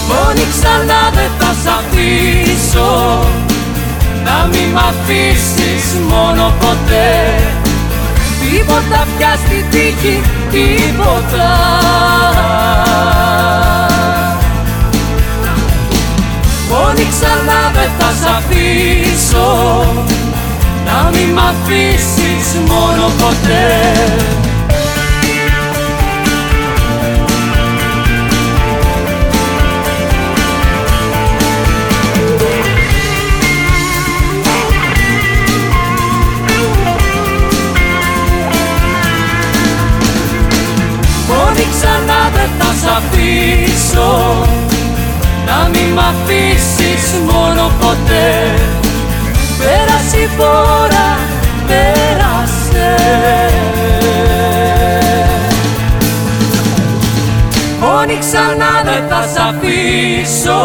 Μόνη 0.08 0.44
ξανά 0.54 1.02
δεν 1.14 1.30
θα 1.38 1.50
σ' 1.62 1.68
αφήσω. 1.78 2.92
Να 4.24 4.48
μην 4.50 4.68
μ' 4.74 4.78
αφήσεις 4.90 5.86
μόνο 6.08 6.52
ποτέ. 6.60 7.12
Τίποτα 8.40 9.06
πια 9.16 9.32
στη 9.44 9.64
τύχη, 9.70 10.22
τίποτα. 10.50 11.52
Ξανά 17.24 17.70
δεν 17.72 17.90
θα 17.98 18.12
σ' 18.20 18.26
αφήσω. 18.36 19.86
Να 20.86 21.10
μη 21.12 21.32
μ' 21.32 21.38
αφήσεις 21.38 22.58
μόνο 22.66 23.10
ποτέ. 23.18 23.82
Μόνη 41.28 41.66
ξανά 41.70 42.30
δεν 42.34 42.50
θα 42.58 42.74
σ' 42.80 42.86
αφήσω 42.96 44.63
Να 45.46 45.68
μη 45.72 45.92
μ' 45.94 45.98
αφήσεις 45.98 47.12
μόνο 47.30 47.70
ποτέ. 47.80 48.54
Πέρασε 49.58 50.18
η 50.18 50.28
φορά, 50.36 51.18
πέρασε. 51.66 52.94
Μόνη 57.80 58.18
ξανά 58.18 58.72
δεν 58.84 59.02
θα 59.08 59.22
σ' 59.32 59.38
αφήσω. 59.48 60.62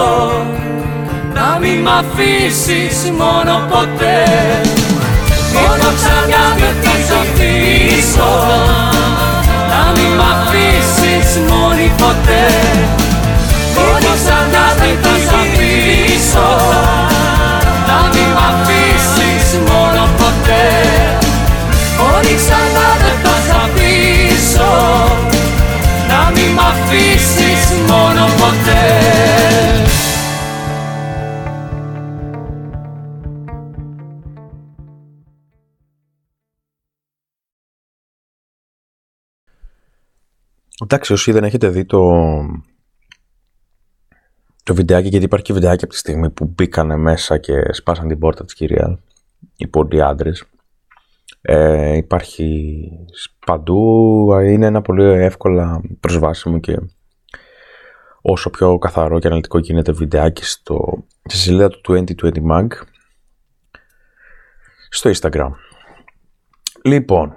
Να 1.34 1.58
μη 1.62 1.74
μ' 1.84 1.88
αφήσεις 1.88 3.12
μόνο 3.18 3.54
ποτέ. 3.70 4.24
Μόνο 5.54 5.88
ξανά 6.00 6.44
δεν 6.60 6.76
θα 6.84 6.96
σ' 7.08 7.16
αφήσω. 7.22 8.32
Να 9.70 9.92
μη 9.96 10.08
μ' 10.18 10.26
αφήσεις 10.32 11.38
μόνη 11.50 11.92
ποτέ 11.98 12.48
Μόνο 13.76 14.12
ξανά 14.20 14.66
δεν 14.80 14.96
θα 15.04 15.14
σ' 15.26 15.34
αφήσω 15.42 16.50
Να 17.88 18.00
μη 18.14 18.26
μ' 18.36 18.42
αφήσεις 18.50 19.60
μόνο 19.70 20.02
ποτέ. 20.20 20.68
Μόνο 21.98 22.32
ξανά 22.42 22.88
δεν 23.04 23.18
θα 23.24 23.36
σ' 23.46 23.54
αφήσω 23.64 24.72
Να 26.10 26.32
μη 26.34 26.46
μ' 26.56 26.60
αφήσεις 26.60 27.64
μόνο 27.88 28.26
ποτέ. 28.40 28.88
Εντάξει, 40.84 41.14
όσοι 41.14 41.32
δεν 41.32 41.44
έχετε 41.44 41.70
δει 41.70 41.86
το, 41.86 42.00
το 44.70 44.76
βιντεάκι, 44.76 45.08
γιατί 45.08 45.26
υπάρχει 45.26 45.46
και 45.46 45.54
βιντεάκι 45.54 45.84
από 45.84 45.94
τη 45.94 46.00
στιγμή 46.00 46.30
που 46.30 46.46
μπήκανε 46.46 46.96
μέσα 46.96 47.38
και 47.38 47.74
σπάσαν 47.74 48.08
την 48.08 48.20
πόρτα 48.20 48.46
της 48.46 48.54
κυρία, 48.54 49.00
οι 49.58 49.68
πόντι 49.68 50.02
άντρες. 50.02 50.46
Ε, 51.42 51.96
υπάρχει 51.96 52.90
παντού, 53.46 54.32
είναι 54.44 54.66
ένα 54.66 54.82
πολύ 54.82 55.04
εύκολα 55.04 55.82
προσβάσιμο 56.00 56.60
και 56.60 56.80
όσο 58.22 58.50
πιο 58.50 58.78
καθαρό 58.78 59.20
και 59.20 59.28
αναλυτικό 59.28 59.58
γίνεται 59.58 59.92
βιντεάκι 59.92 60.46
στο, 60.46 61.04
στη 61.26 61.38
σελίδα 61.38 61.70
του 61.70 62.06
2020 62.22 62.32
Mag 62.52 62.68
στο 64.90 65.12
Instagram. 65.14 65.52
Λοιπόν, 66.84 67.34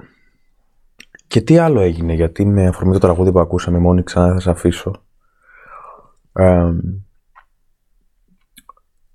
και 1.27 1.41
τι 1.41 1.59
άλλο 1.59 1.81
έγινε, 1.81 2.13
γιατί 2.13 2.45
με 2.45 2.67
αφορμή 2.67 2.93
το 2.93 2.99
τραγούδι 2.99 3.33
που 3.33 3.41
ακούσαμε 3.41 3.79
μόνοι 3.79 4.03
ξανά 4.03 4.33
θα 4.33 4.41
σε 4.41 4.51
αφήσω. 4.51 5.03
Ε, 6.33 6.73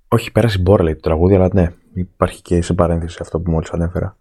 όχι, 0.07 0.31
πέρασε 0.31 0.57
η 0.59 0.61
μπόρα 0.61 0.83
λέει 0.83 0.93
το 0.93 0.99
τραγούδι, 0.99 1.35
αλλά 1.35 1.49
ναι, 1.53 1.73
υπάρχει 1.93 2.41
και 2.41 2.61
σε 2.61 2.73
παρένθεση 2.73 3.17
αυτό 3.21 3.39
που 3.39 3.51
μόλις 3.51 3.69
ανέφερα. 3.69 4.17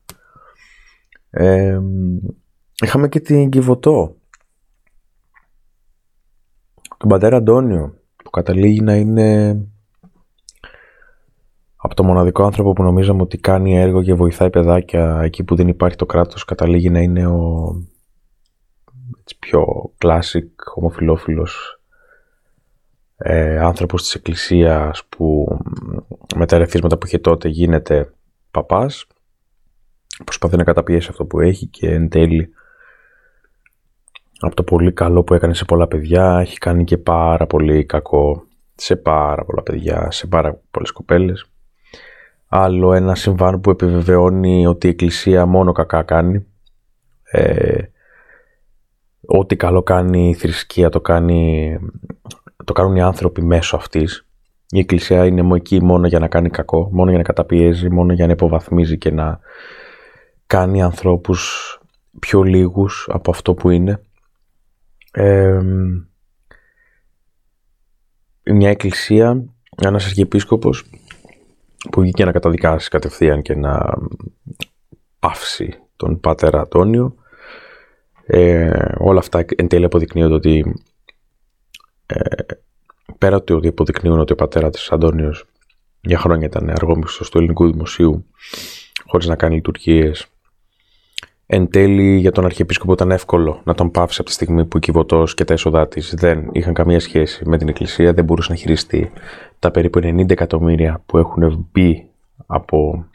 Ε, 1.30 1.80
είχαμε 2.82 3.08
και 3.08 3.20
την 3.20 3.50
Κιβωτό. 3.50 4.16
Τον 6.96 7.08
πατέρα 7.08 7.36
Αντώνιο, 7.36 7.94
που 8.16 8.30
καταλήγει 8.30 8.80
να 8.80 8.96
είναι 8.96 9.60
από 11.76 11.94
το 11.94 12.04
μοναδικό 12.04 12.44
άνθρωπο 12.44 12.72
που 12.72 12.82
νομίζαμε 12.82 13.22
ότι 13.22 13.38
κάνει 13.38 13.78
έργο 13.78 14.02
και 14.02 14.14
βοηθάει 14.14 14.50
παιδάκια 14.50 15.20
εκεί 15.22 15.44
που 15.44 15.54
δεν 15.54 15.68
υπάρχει 15.68 15.96
το 15.96 16.06
κράτος 16.06 16.44
καταλήγει 16.44 16.90
να 16.90 17.00
είναι 17.00 17.26
ο 17.26 17.72
έτσι, 19.20 19.38
πιο 19.38 19.64
classic 19.98 20.74
ομοφιλόφιλος 20.74 21.75
ε, 23.16 23.58
άνθρωπος 23.58 24.02
της 24.02 24.14
εκκλησίας 24.14 25.04
που 25.08 25.58
με 26.36 26.46
τα 26.46 26.56
ερεθίσματα 26.56 26.98
που 26.98 27.06
είχε 27.06 27.18
τότε 27.18 27.48
γίνεται 27.48 28.12
παπάς 28.50 29.06
προσπαθεί 30.24 30.56
να 30.56 30.64
καταπιέσει 30.64 31.08
αυτό 31.10 31.24
που 31.24 31.40
έχει 31.40 31.66
και 31.66 31.90
εν 31.90 32.08
τέλει 32.08 32.50
από 34.40 34.54
το 34.54 34.62
πολύ 34.62 34.92
καλό 34.92 35.22
που 35.22 35.34
έκανε 35.34 35.54
σε 35.54 35.64
πολλά 35.64 35.86
παιδιά 35.86 36.38
έχει 36.40 36.58
κάνει 36.58 36.84
και 36.84 36.98
πάρα 36.98 37.46
πολύ 37.46 37.84
κακό 37.84 38.46
σε 38.74 38.96
πάρα 38.96 39.44
πολλά 39.44 39.62
παιδιά, 39.62 40.10
σε 40.10 40.26
πάρα 40.26 40.60
πολλές 40.70 40.90
κοπέλες 40.90 41.50
άλλο 42.48 42.92
ένα 42.92 43.14
συμβάν 43.14 43.60
που 43.60 43.70
επιβεβαιώνει 43.70 44.66
ότι 44.66 44.86
η 44.86 44.90
Εκκλησία 44.90 45.46
μόνο 45.46 45.72
κακά 45.72 46.02
κάνει. 46.02 46.46
Ε, 47.30 47.82
ό,τι 49.26 49.56
καλό 49.56 49.82
κάνει 49.82 50.28
η 50.28 50.34
θρησκεία 50.34 50.88
το, 50.88 51.00
κάνει, 51.00 51.78
το 52.66 52.72
κάνουν 52.72 52.96
οι 52.96 53.02
άνθρωποι 53.02 53.42
μέσω 53.42 53.76
αυτής. 53.76 54.26
Η 54.70 54.78
Εκκλησία 54.78 55.26
είναι 55.26 55.54
εκεί 55.54 55.82
μόνο 55.82 56.06
για 56.06 56.18
να 56.18 56.28
κάνει 56.28 56.50
κακό, 56.50 56.88
μόνο 56.92 57.08
για 57.08 57.18
να 57.18 57.24
καταπιέζει, 57.24 57.90
μόνο 57.90 58.12
για 58.12 58.26
να 58.26 58.32
υποβαθμίζει 58.32 58.98
και 58.98 59.10
να 59.10 59.40
κάνει 60.46 60.82
ανθρώπους 60.82 61.80
πιο 62.18 62.42
λίγους 62.42 63.08
από 63.12 63.30
αυτό 63.30 63.54
που 63.54 63.70
είναι. 63.70 64.00
Ε, 65.12 65.60
μια 68.44 68.70
εκκλησία, 68.70 69.44
ένας 69.82 70.04
αρχιεπίσκοπος 70.04 70.84
που 71.90 72.00
βγήκε 72.00 72.24
να 72.24 72.32
καταδικάσει 72.32 72.88
κατευθείαν 72.88 73.42
και 73.42 73.54
να 73.54 73.94
πάυσει 75.18 75.78
τον 75.96 76.20
πατέρα 76.20 76.60
Αντώνιο. 76.60 77.14
Ε, 78.26 78.70
όλα 78.98 79.18
αυτά 79.18 79.44
εν 79.56 79.68
τέλει 79.68 79.84
αποδεικνύονται 79.84 80.34
ότι 80.34 80.58
ε, 80.58 80.72
πέρα 83.18 83.42
του 83.42 83.56
ότι 83.56 83.68
αποδεικνύουν 83.68 84.20
ότι 84.20 84.32
ο 84.32 84.36
πατέρας 84.36 84.70
της 84.70 84.92
Αντώνιος 84.92 85.44
για 86.00 86.18
χρόνια 86.18 86.46
ήταν 86.46 86.70
αργόμιστος 86.70 87.30
του 87.30 87.38
ελληνικού 87.38 87.72
δημοσίου 87.72 88.26
χωρίς 89.06 89.26
να 89.26 89.36
κάνει 89.36 89.54
λειτουργίες 89.54 90.26
Εν 91.48 91.70
τέλει 91.70 92.16
για 92.16 92.32
τον 92.32 92.44
Αρχιεπίσκοπο 92.44 92.92
ήταν 92.92 93.10
εύκολο 93.10 93.60
να 93.64 93.74
τον 93.74 93.90
πάυσει 93.90 94.16
από 94.20 94.28
τη 94.28 94.34
στιγμή 94.34 94.64
που 94.64 94.76
η 94.76 94.80
Κιβωτός 94.80 95.34
και 95.34 95.44
τα 95.44 95.52
έσοδά 95.52 95.88
της 95.88 96.14
δεν 96.16 96.48
είχαν 96.52 96.74
καμία 96.74 97.00
σχέση 97.00 97.48
με 97.48 97.58
την 97.58 97.68
Εκκλησία, 97.68 98.12
δεν 98.12 98.24
μπορούσε 98.24 98.50
να 98.50 98.56
χειριστεί 98.56 99.12
τα 99.58 99.70
περίπου 99.70 99.98
90 99.98 100.30
εκατομμύρια 100.30 101.02
που 101.06 101.18
έχουν 101.18 101.68
μπει 101.72 102.08
από 102.46 103.06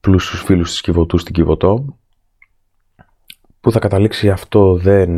πλούσιους 0.00 0.42
φίλους 0.42 0.70
της 0.70 0.80
Κιβωτού 0.80 1.18
στην 1.18 1.34
Κιβωτό. 1.34 1.84
Που 3.60 3.72
θα 3.72 3.78
καταλήξει 3.78 4.30
αυτό 4.30 4.74
δεν 4.74 5.10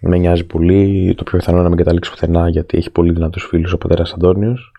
με 0.00 0.18
νοιάζει 0.18 0.44
πολύ, 0.44 1.14
το 1.14 1.24
πιο 1.24 1.38
πιθανό 1.38 1.62
να 1.62 1.68
μην 1.68 1.78
καταλήξει 1.78 2.10
πουθενά 2.10 2.48
γιατί 2.48 2.78
έχει 2.78 2.90
πολύ 2.90 3.12
δυνατούς 3.12 3.44
φίλους 3.44 3.72
ο 3.72 3.78
πατέρας 3.78 4.12
Αντώνιος. 4.12 4.72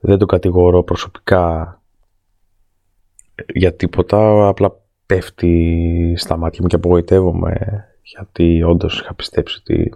Δεν 0.00 0.18
το 0.18 0.26
κατηγορώ 0.26 0.82
προσωπικά 0.82 1.80
για 3.52 3.74
τίποτα, 3.74 4.48
απλά 4.48 4.76
πέφτει 5.06 6.14
στα 6.16 6.36
μάτια 6.36 6.58
μου 6.62 6.68
και 6.68 6.76
απογοητεύομαι 6.76 7.84
γιατί 8.02 8.62
όντως 8.62 9.00
είχα 9.00 9.14
πιστέψει 9.14 9.58
ότι 9.60 9.94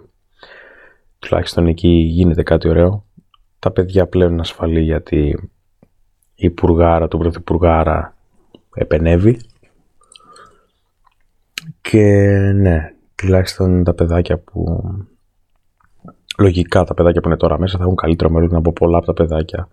τουλάχιστον 1.19 1.67
εκεί 1.67 1.87
γίνεται 1.87 2.43
κάτι 2.43 2.69
ωραίο. 2.69 3.05
Τα 3.59 3.71
παιδιά 3.71 4.07
πλέον 4.07 4.31
είναι 4.31 4.41
ασφαλή 4.41 4.81
γιατί 4.81 5.49
η 6.35 6.45
Υπουργάρα, 6.45 7.07
το 7.07 7.17
Πρωθυπουργάρα 7.17 8.15
επενεύει 8.73 9.39
και 11.81 11.99
ναι, 12.55 12.93
τουλάχιστον 13.21 13.83
τα 13.83 13.93
παιδάκια 13.93 14.37
που 14.37 14.83
λογικά 16.37 16.83
τα 16.83 16.93
παιδάκια 16.93 17.21
που 17.21 17.27
είναι 17.27 17.37
τώρα 17.37 17.59
μέσα 17.59 17.77
θα 17.77 17.83
έχουν 17.83 17.95
καλύτερο 17.95 18.29
μέλλον 18.29 18.55
από 18.55 18.73
πολλά 18.73 18.97
από 18.97 19.05
τα 19.05 19.13
παιδάκια 19.13 19.69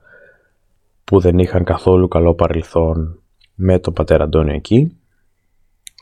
που 1.04 1.20
δεν 1.20 1.38
είχαν 1.38 1.64
καθόλου 1.64 2.08
καλό 2.08 2.34
παρελθόν 2.34 3.22
με 3.54 3.78
τον 3.78 3.92
πατέρα 3.92 4.24
Αντώνιο 4.24 4.54
εκεί. 4.54 4.96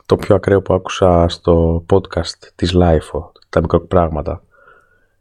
Το 0.05 0.15
πιο 0.15 0.35
ακραίο 0.35 0.61
που 0.61 0.73
άκουσα 0.73 1.27
στο 1.27 1.85
podcast 1.89 2.49
της 2.55 2.71
LiFO, 2.73 3.31
τα 3.49 3.61
μικροπράγματα, 3.61 4.43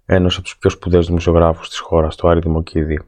ένας 0.06 0.34
από 0.34 0.42
τους 0.42 0.58
πιο 0.58 0.70
σπουδαίους 0.70 1.06
δημοσιογράφους 1.06 1.68
της 1.68 1.78
χώρας, 1.78 2.16
το 2.16 2.28
Άρη 2.28 2.40
Δημοκίδη, 2.40 3.00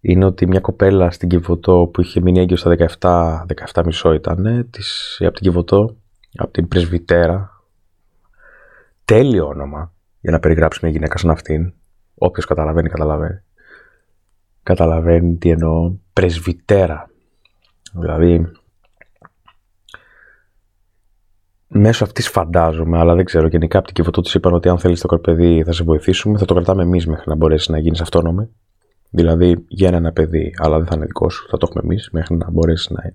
είναι 0.00 0.24
ότι 0.24 0.46
μια 0.46 0.60
κοπέλα 0.60 1.10
στην 1.10 1.28
Κιβωτό 1.28 1.90
που 1.92 2.00
είχε 2.00 2.20
μείνει 2.20 2.40
έγκυος 2.40 2.60
στα 2.60 2.70
17, 2.98 3.46
17 3.72 3.84
μισό 3.84 4.12
ήταν, 4.12 4.68
της, 4.70 5.16
από 5.20 5.32
την 5.32 5.42
Κιβωτό, 5.42 5.96
από 6.36 6.52
την 6.52 6.68
Πρεσβυτέρα, 6.68 7.53
τέλειο 9.04 9.46
όνομα 9.46 9.92
για 10.20 10.32
να 10.32 10.38
περιγράψει 10.38 10.78
μια 10.82 10.92
γυναίκα 10.92 11.18
σαν 11.18 11.30
αυτήν. 11.30 11.72
Όποιος 12.14 12.46
καταλαβαίνει, 12.46 12.88
καταλαβαίνει. 12.88 13.40
Καταλαβαίνει 14.62 15.36
τι 15.36 15.50
εννοώ. 15.50 15.92
Πρεσβυτέρα. 16.12 17.10
Δηλαδή, 17.92 18.52
μέσω 21.68 22.04
αυτής 22.04 22.28
φαντάζομαι, 22.28 22.98
αλλά 22.98 23.14
δεν 23.14 23.24
ξέρω. 23.24 23.46
Γενικά 23.46 23.78
από 23.78 23.86
την 23.86 23.94
Κιβωτό 23.94 24.20
της 24.20 24.34
είπαν 24.34 24.54
ότι 24.54 24.68
αν 24.68 24.78
θέλεις 24.78 25.00
το 25.00 25.06
κορπεδί 25.06 25.62
θα 25.66 25.72
σε 25.72 25.84
βοηθήσουμε, 25.84 26.38
θα 26.38 26.44
το 26.44 26.54
κρατάμε 26.54 26.82
εμείς 26.82 27.06
μέχρι 27.06 27.24
να 27.26 27.34
μπορέσεις 27.34 27.68
να 27.68 27.78
γίνεις 27.78 28.00
αυτόνομη. 28.00 28.48
Δηλαδή, 29.10 29.64
για 29.68 29.88
ένα 29.88 30.12
παιδί, 30.12 30.54
αλλά 30.58 30.76
δεν 30.76 30.86
θα 30.86 30.94
είναι 30.96 31.06
δικό 31.06 31.30
σου, 31.30 31.48
θα 31.48 31.56
το 31.58 31.66
έχουμε 31.68 31.82
εμείς 31.84 32.08
μέχρι 32.12 32.36
να 32.36 32.50
μπορέσεις 32.50 32.90
να, 32.90 33.12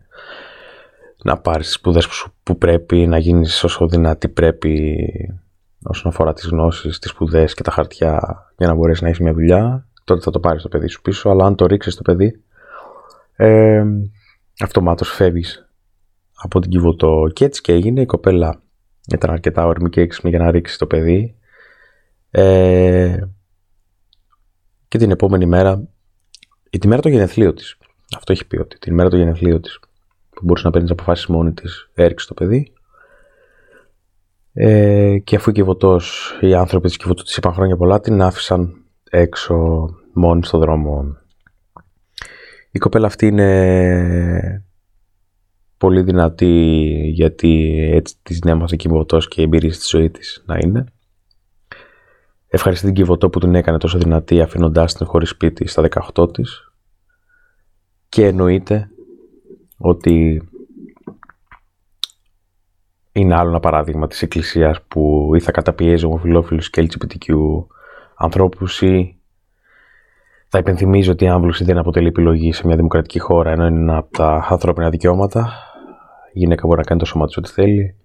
να 1.24 1.38
πάρεις 1.38 1.66
τις 1.66 1.76
σπουδές 1.76 2.08
που, 2.08 2.32
που 2.44 2.58
πρέπει, 2.58 3.08
να 3.08 3.18
γίνεις 3.18 3.64
όσο 3.64 3.88
δυνατή 3.88 4.30
πρέπει 4.30 5.08
όσον 5.84 6.12
αφορά 6.12 6.34
τις 6.34 6.46
γνώσεις, 6.46 7.00
τις 7.00 7.12
σπουδές 7.12 7.54
και 7.54 7.64
τα 7.64 7.72
χαρτιά 7.72 8.20
για 8.58 8.68
να 8.68 8.74
μπορέσεις 8.74 9.02
να 9.02 9.08
έχεις 9.08 9.20
μια 9.20 9.34
δουλειά. 9.34 9.88
Τότε 10.04 10.22
θα 10.22 10.32
το 10.32 10.40
πάρεις 10.40 10.62
το 10.62 10.70
παιδί 10.70 10.88
σου 10.88 11.02
πίσω, 11.02 11.30
αλλά 11.30 11.46
αν 11.46 11.56
το 11.56 11.66
ρίξεις 11.66 11.96
το 11.96 12.02
παιδί, 12.02 12.44
ε, 13.36 13.84
αυτομάτως 14.60 15.10
φεύγεις 15.10 15.70
από 16.36 16.60
την 16.60 16.70
Κιβωτό. 16.70 17.30
Και 17.34 17.46
έτσι 17.46 17.62
και 17.62 17.74
έγινε. 17.74 18.02
Η 18.02 18.06
κοπέλα 18.06 18.62
ήταν 19.14 19.32
αρκετά 19.32 19.66
όρμη 19.66 19.90
και 19.90 20.02
έξυπνη 20.02 20.30
για 20.30 20.40
να 20.40 20.52
ρίξει 20.52 20.78
το 20.78 20.86
παιδί. 20.86 21.36
Ε, 22.30 23.18
και 24.88 24.98
την 24.98 25.12
επόμενη 25.12 25.46
μέρα, 25.46 25.88
η 26.70 26.78
τη 26.78 26.88
μέρα 26.88 27.02
το 27.02 27.10
γενεθλίο 27.10 27.54
της. 27.54 27.78
Αυτό 28.18 28.32
έχει 28.32 28.48
πει 28.48 28.58
ότι 28.58 28.78
την 28.78 28.94
μέρα 28.94 29.10
το 29.10 29.18
γενεθλίο 29.18 29.60
της, 29.60 29.80
που 30.30 30.42
μπορούσε 30.44 30.66
να 30.66 30.72
παίρνεις 30.72 30.92
αποφάσεις 30.92 31.28
μόνη 31.28 31.54
της, 31.54 31.90
έριξε 31.94 32.28
το 32.28 32.34
παιδί. 32.34 32.74
Ε, 34.62 35.20
και 35.24 35.36
αφού 35.36 35.50
η 35.50 35.54
Κιβωτός, 35.54 36.38
οι 36.42 36.54
άνθρωποι 36.54 36.88
της 36.88 36.98
Κιβωτού 36.98 37.24
της 37.24 37.38
είπαν 37.38 37.54
χρόνια 37.54 37.78
πολλά, 37.78 38.00
την 38.00 38.22
άφησαν 38.22 38.86
έξω 39.10 39.86
μόνη 40.14 40.46
στο 40.46 40.58
δρόμο. 40.58 41.18
Η 42.72 42.80
κοπέλα 42.80 43.06
αυτή 43.08 43.28
είναι 43.28 44.64
πολύ 45.78 46.02
δυνατή 46.02 46.76
γιατί 47.14 47.80
έτσι 47.94 48.16
της 48.24 48.40
έμαθε 48.40 48.76
Κιβωτός 48.76 49.28
και 49.28 49.42
η 49.42 49.44
εμπειρία 49.44 49.74
στη 49.74 49.86
ζωή 49.88 50.10
της 50.10 50.44
να 50.46 50.58
είναι. 50.58 50.86
Ευχαριστεί 52.48 52.86
την 52.86 52.96
Κιβωτό 52.96 53.30
που 53.30 53.40
την 53.40 53.56
έκανε 53.56 53.78
τόσο 53.78 53.98
δυνατή 53.98 54.42
αφήνοντάς 54.42 54.94
την 54.94 55.06
χωρίς 55.06 55.30
σπίτι 55.30 55.68
στα 55.68 55.88
18 56.16 56.34
της 56.34 56.72
και 58.10 58.26
εννοείται 58.26 58.90
ότι 59.78 60.49
είναι 63.20 63.36
άλλο 63.36 63.50
ένα 63.50 63.60
παράδειγμα 63.60 64.08
της 64.08 64.22
Εκκλησίας 64.22 64.82
που 64.88 65.32
ή 65.36 65.40
θα 65.40 65.52
καταπιέζει 65.52 66.06
ομοφιλόφιλους 66.06 66.70
και 66.70 66.88
LGBTQ 66.88 67.36
ανθρώπους 68.16 68.82
ή 68.82 69.20
θα 70.48 70.58
υπενθυμίζει 70.58 71.10
ότι 71.10 71.24
η 71.24 71.28
άμβλωση 71.28 71.64
δεν 71.64 71.78
αποτελεί 71.78 72.08
επιλογή 72.08 72.54
σε 72.54 72.68
μια 72.68 72.76
δημοκρατική 72.76 73.20
χώρα 73.20 73.52
ενώ 73.52 73.66
είναι 73.66 73.80
ένα 73.80 73.98
από 73.98 74.12
τα 74.12 74.48
ανθρώπινα 74.50 74.90
δικαιώματα. 74.90 75.54
Η 76.34 76.40
γυναίκα 76.40 76.66
μπορεί 76.66 76.78
να 76.80 76.86
κάνει 76.86 77.00
το 77.00 77.06
σώμα 77.06 77.26
της 77.26 77.38
ό,τι 77.38 77.50
θέλει. 77.50 77.96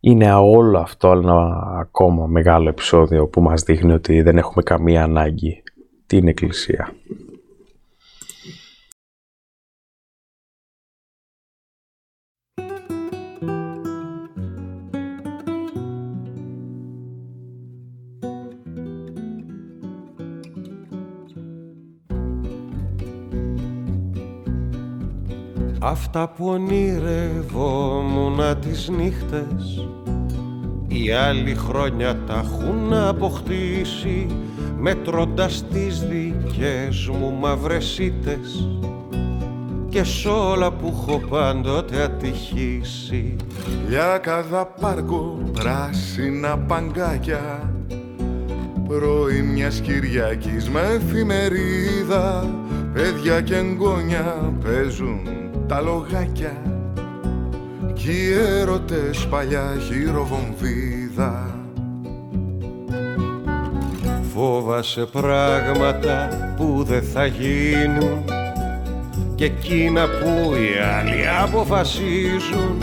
Είναι 0.00 0.32
όλο 0.32 0.78
αυτό 0.78 1.10
ένα 1.10 1.62
ακόμα 1.78 2.26
μεγάλο 2.26 2.68
επεισόδιο 2.68 3.26
που 3.26 3.42
μας 3.42 3.62
δείχνει 3.62 3.92
ότι 3.92 4.22
δεν 4.22 4.38
έχουμε 4.38 4.62
καμία 4.62 5.02
ανάγκη 5.02 5.62
την 6.06 6.28
Εκκλησία. 6.28 6.92
Αυτά 25.90 26.32
που 26.36 26.46
ονειρευόμουν 26.46 28.40
τις 28.60 28.88
νύχτες 28.88 29.88
οι 30.86 31.12
άλλοι 31.12 31.54
χρόνια 31.54 32.16
τα 32.26 32.44
έχουν 32.44 32.92
αποκτήσει 32.94 34.26
μετρώντας 34.78 35.64
τις 35.72 36.00
δικές 36.00 37.08
μου 37.08 37.32
μαυρεσίτες 37.40 38.68
και 39.88 40.04
σ' 40.04 40.26
όλα 40.26 40.72
που 40.72 40.86
έχω 40.86 41.18
πάντοτε 41.28 42.02
ατυχήσει. 42.02 43.36
Λιάκαδα 43.88 44.66
πάρκο, 44.66 45.38
πράσινα 45.52 46.58
παγκάκια 46.58 47.74
Πρωί 48.88 49.42
μιας 49.42 49.80
Κυριακής 49.80 50.68
με 50.68 50.80
εφημερίδα 50.80 52.50
Παιδιά 52.92 53.40
και 53.40 53.56
εγγόνια 53.56 54.52
παίζουν 54.64 55.39
τα 55.70 55.80
λογάκια 55.80 56.52
κι 57.94 58.10
οι 58.10 58.32
έρωτες 58.60 59.26
παλιά 59.30 59.76
χειροβομβίδα. 59.86 61.54
Φόβασε 64.34 65.06
πράγματα 65.12 66.28
που 66.56 66.84
δεν 66.86 67.02
θα 67.02 67.26
γίνουν 67.26 68.24
και 69.34 69.44
εκείνα 69.44 70.04
που 70.04 70.54
οι 70.54 70.78
άλλοι 70.98 71.28
αποφασίζουν 71.42 72.82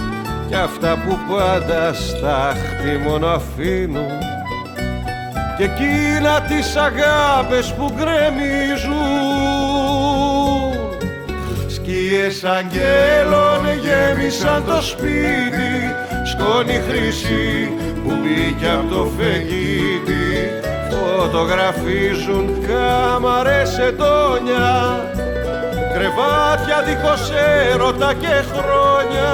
και 0.50 0.56
αυτά 0.56 0.98
που 0.98 1.18
πάντα 1.30 1.94
στάχτη 1.94 2.98
μόνο 3.08 3.28
αφήνουν. 3.28 4.20
Και 5.58 5.64
εκείνα 5.64 6.42
τις 6.42 6.76
αγάπες 6.76 7.74
που 7.74 7.92
γκρεμίζουν 7.96 9.37
Σκιές 12.08 12.44
αγγέλων 12.44 13.64
γέμισαν 13.84 14.66
το 14.66 14.82
σπίτι 14.82 15.96
Σκόνη 16.24 16.82
χρυσή 16.88 17.72
που 18.04 18.12
μπήκε 18.22 18.70
από 18.70 18.96
το 18.96 19.12
φεγγίτι. 19.18 20.28
Φωτογραφίζουν 20.90 22.46
κάμαρες 22.68 23.78
ετώνια 23.78 24.70
Κρεβάτια 25.94 26.82
δίχως 26.86 27.32
έρωτα 27.72 28.14
και 28.14 28.44
χρόνια. 28.54 29.34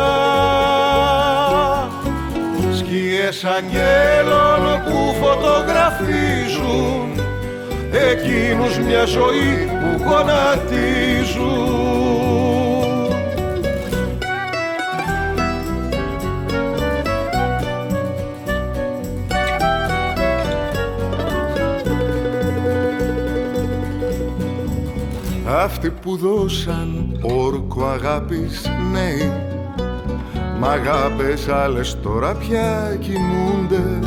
Σκιές 2.78 3.43
αγγέλων 3.43 4.82
που 4.86 5.15
φωτογραφίζουν 5.21 7.07
Εκείνους 8.11 8.78
μια 8.78 9.05
ζωή 9.05 9.69
που 9.82 9.91
γονατίζουν 10.03 12.03
Αυτοί 25.64 25.89
που 25.89 26.18
δώσαν 26.18 27.20
όρκο 27.22 27.86
αγάπης 27.86 28.70
νέοι 28.91 29.32
Μ' 30.59 30.64
αγάπες 30.64 31.47
άλλες 31.47 31.97
τώρα 32.01 32.36
πια 32.36 32.97
κοιμούνται 32.99 33.99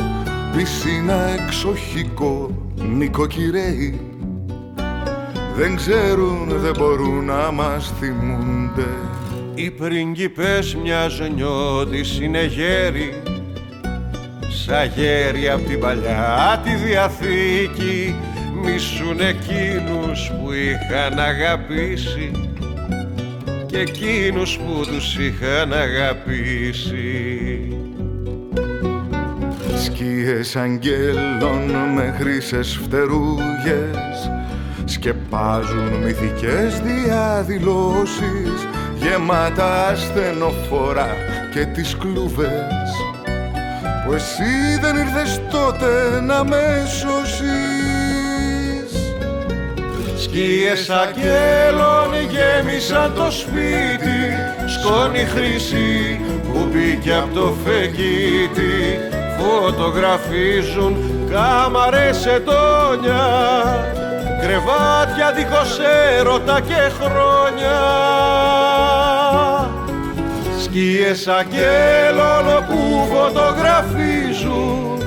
Πισίνα 0.55 1.27
εξοχικό 1.27 2.49
νοικοκυρέοι. 2.75 3.99
Δεν 5.55 5.75
ξέρουν, 5.75 6.49
δεν 6.49 6.73
μπορούν 6.77 7.25
να 7.25 7.51
μας 7.51 7.93
θυμούνται. 7.99 8.87
Οι 9.53 9.71
πριγκιπές 9.71 10.75
μιας 10.75 11.21
νιώτης 11.35 12.19
είναι 12.19 12.45
γέροι 12.45 13.21
Σαν 14.49 14.91
γέροι 14.95 15.49
απ' 15.49 15.67
την 15.67 15.79
παλιά 15.79 16.61
τη 16.63 16.75
Διαθήκη 16.75 18.15
μισούν 18.67 19.19
εκείνους 19.19 20.31
που 20.31 20.51
είχαν 20.51 21.19
αγαπήσει 21.19 22.31
και 23.65 23.77
εκείνους 23.77 24.57
που 24.57 24.85
τους 24.85 25.17
είχαν 25.17 25.73
αγαπήσει. 25.73 27.17
Σκίες 29.83 30.55
αγγέλων 30.55 31.71
με 31.95 32.15
χρυσές 32.19 32.79
φτερούγες 32.83 34.31
σκεπάζουν 34.85 35.93
μυθικές 36.03 36.81
διαδηλώσεις 36.81 38.67
γεμάτα 39.01 39.87
ασθενοφόρα 39.87 41.07
και 41.53 41.65
τις 41.65 41.97
κλούβες 41.99 42.89
που 44.05 44.13
εσύ 44.13 44.79
δεν 44.81 44.95
ήρθες 44.95 45.41
τότε 45.51 46.21
να 46.21 46.43
με 46.43 46.83
σώσεις 46.99 47.76
Σκίες 50.29 50.89
αγγέλων 50.89 52.13
γέμισαν 52.29 53.13
το 53.15 53.31
σπίτι 53.31 54.19
Σκόνη 54.65 55.25
χρυσή 55.25 56.19
που 56.43 56.67
μπήκε 56.71 57.13
από 57.13 57.33
το 57.33 57.53
φεγγίτι. 57.65 58.99
Φωτογραφίζουν 59.39 60.97
κάμαρες 61.31 62.25
ετώνια 62.25 63.25
Κρεβάτια 64.41 65.31
δίχως 65.35 65.79
έρωτα 66.19 66.59
και 66.59 66.91
χρόνια. 66.99 67.79
Σκίες 70.63 71.27
αγγέλων 71.27 72.65
που 72.67 73.07
φωτογραφίζουν 73.11 75.01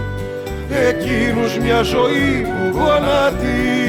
Εκείνους 0.89 1.59
μια 1.59 1.83
ζωή 1.83 2.47
που 2.47 2.79
γονατίζουν 2.79 3.80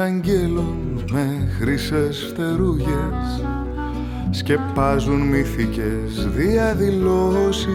αγγέλων 0.00 1.04
με 1.12 1.52
χρυσές 1.58 2.32
φτερούγες 2.32 3.44
σκεπάζουν 4.30 5.20
μυθικές 5.20 6.28
διαδηλώσεις 6.36 7.68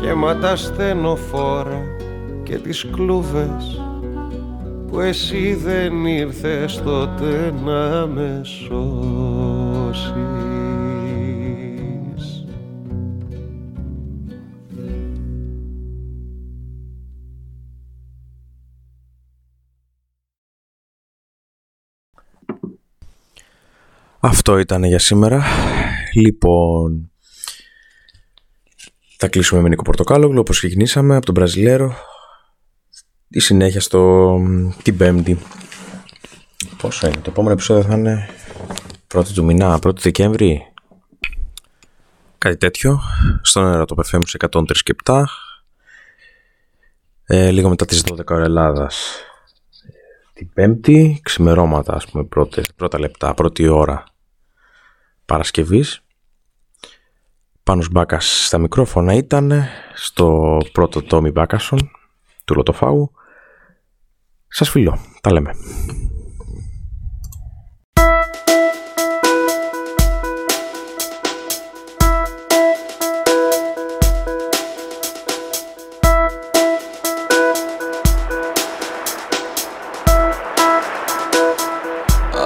γεμάτα 0.00 0.56
στενοφόρα 0.56 1.82
και 2.42 2.56
τις 2.56 2.86
κλούβες 2.92 3.84
που 4.90 5.00
εσύ 5.00 5.54
δεν 5.54 6.06
ήρθες 6.06 6.82
τότε 6.84 7.54
να 7.64 8.06
με 8.06 8.40
σώσεις. 8.42 10.29
Αυτό 24.22 24.58
ήταν 24.58 24.84
για 24.84 24.98
σήμερα. 24.98 25.44
Λοιπόν, 26.14 27.10
θα 29.16 29.28
κλείσουμε 29.28 29.60
με 29.60 29.68
Νίκο 29.68 29.82
Πορτοκάλογλου 29.82 30.40
όπως 30.40 30.58
ξεκινήσαμε 30.58 31.16
από 31.16 31.26
τον 31.26 31.34
Βραζιλέρο. 31.34 31.94
Η 33.28 33.40
συνέχεια 33.40 33.80
στο 33.80 34.38
την 34.82 34.96
Πέμπτη. 34.96 35.38
Πόσο 36.76 37.06
είναι, 37.06 37.16
το 37.16 37.30
επόμενο 37.30 37.52
επεισόδιο 37.52 37.82
θα 37.82 37.94
είναι 37.94 38.28
1η 39.14 39.26
του 39.34 39.44
μηνά, 39.44 39.78
1η 39.82 39.98
Δεκέμβρη. 39.98 40.72
Κάτι 42.38 42.56
τέτοιο. 42.56 43.00
Στον 43.42 43.66
αέρα 43.66 43.84
το 43.84 43.94
FM 44.10 44.20
σε 44.26 44.36
103 44.50 44.64
και 44.82 44.94
7. 45.04 45.24
Ε, 47.24 47.50
λίγο 47.50 47.68
μετά 47.68 47.84
τις 47.84 48.04
12 48.06 48.34
ώρα 48.34 48.44
Ελλάδας. 48.44 49.20
Την 50.32 50.52
Πέμπτη, 50.52 51.20
ξημερώματα 51.22 51.94
ας 51.94 52.06
πούμε 52.06 52.24
πρώτες, 52.24 52.66
πρώτα 52.76 52.98
λεπτά, 52.98 53.34
πρώτη 53.34 53.68
ώρα 53.68 54.09
Παρασκευής. 55.30 56.02
Πάνος 57.62 57.88
Μπάκας 57.90 58.46
στα 58.46 58.58
μικρόφωνα 58.58 59.14
ήταν 59.14 59.64
στο 59.94 60.58
πρώτο 60.72 61.02
τόμι 61.02 61.30
Μπάκασον 61.30 61.90
του 62.44 62.54
Λοτοφάγου. 62.54 63.12
Σας 64.48 64.70
φιλώ. 64.70 64.98
Τα 65.20 65.32
λέμε. 65.32 65.50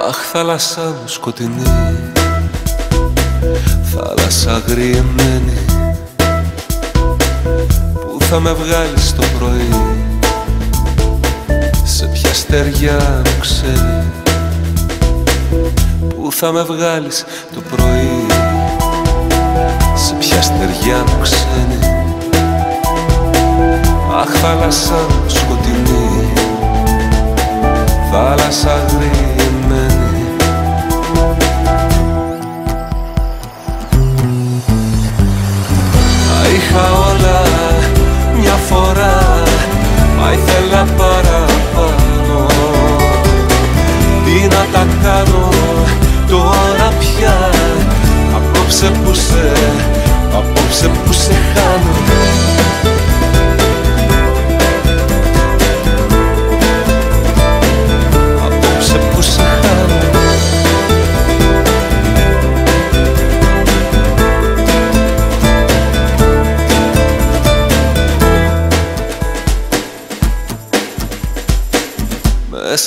Αχ 0.07 0.17
θάλασσά 0.17 0.89
μου 0.89 1.07
σκοτεινή 1.07 1.63
Θάλασσα 3.97 4.55
αγριεμένη 4.55 5.57
Πού 7.91 8.17
θα 8.19 8.39
με 8.39 8.53
βγάλεις 8.53 9.15
το 9.15 9.23
πρωί. 9.39 9.69
Σε 11.83 12.05
ποια 12.05 12.33
στεριά 12.33 13.21
μου 13.25 13.39
ξένη 13.39 14.03
Πού 16.15 16.31
θα 16.31 16.51
με 16.51 16.61
βγάλεις 16.63 17.25
το 17.53 17.61
πρωί. 17.75 18.25
Σε 19.95 20.13
ποια 20.13 20.41
στεριά 20.41 20.97
μου 20.97 21.21
ξένη 21.21 21.79
Αχ 24.21 24.29
θάλασσα 24.29 24.93
μου 25.09 25.29
σκοτεινή. 25.29 26.33
Θάλασσα 28.11 28.73
αγριεμένη 28.73 29.34
είχα 36.75 36.91
όλα 36.91 37.41
μια 38.39 38.57
φορά 38.69 39.43
Μα 40.19 40.31
ήθελα 40.31 40.85
παραπάνω. 40.97 42.45
Τι 44.25 44.41
να 44.41 44.65
τα 44.73 44.87
κάνω 45.03 45.49
τώρα 46.27 46.93
πια 46.99 47.49
Απόψε 48.35 48.91
που 49.03 49.13
σε, 49.13 49.51
απόψε 50.33 50.87
που 50.87 51.13
σε 51.13 51.33
χάνω 51.53 52.14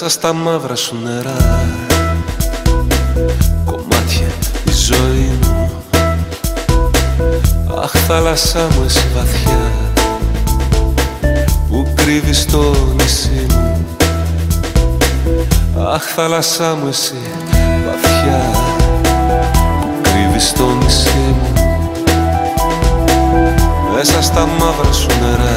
Μέσα 0.09 0.20
στα 0.20 0.32
μαύρα 0.32 0.74
σου 0.74 0.96
νερά. 1.02 1.66
Κομμάτια 3.64 4.26
η 4.64 4.72
ζωή 4.72 5.38
μου. 5.42 5.70
Αχ 7.82 7.90
θάλασσά 7.90 8.59
μου 8.59 8.84
εσύ 8.86 9.06
βαθιά. 9.14 9.70
Που 11.68 11.86
κρύβεις 11.94 12.46
το 12.46 12.74
νησί 12.96 13.46
μου. 13.50 13.86
Αχ 15.94 16.02
θάλασσά 16.02 16.74
μου 16.74 16.88
εσύ 16.88 17.14
βαθιά. 17.86 18.40
Που 19.80 19.88
κρύβεις 20.02 20.52
το 20.52 20.74
νησί 20.82 21.34
μου. 21.38 21.52
Μέσα 23.94 24.22
στα 24.22 24.46
μαύρα 24.46 24.92
σου 24.92 25.09
νερά. 25.20 25.56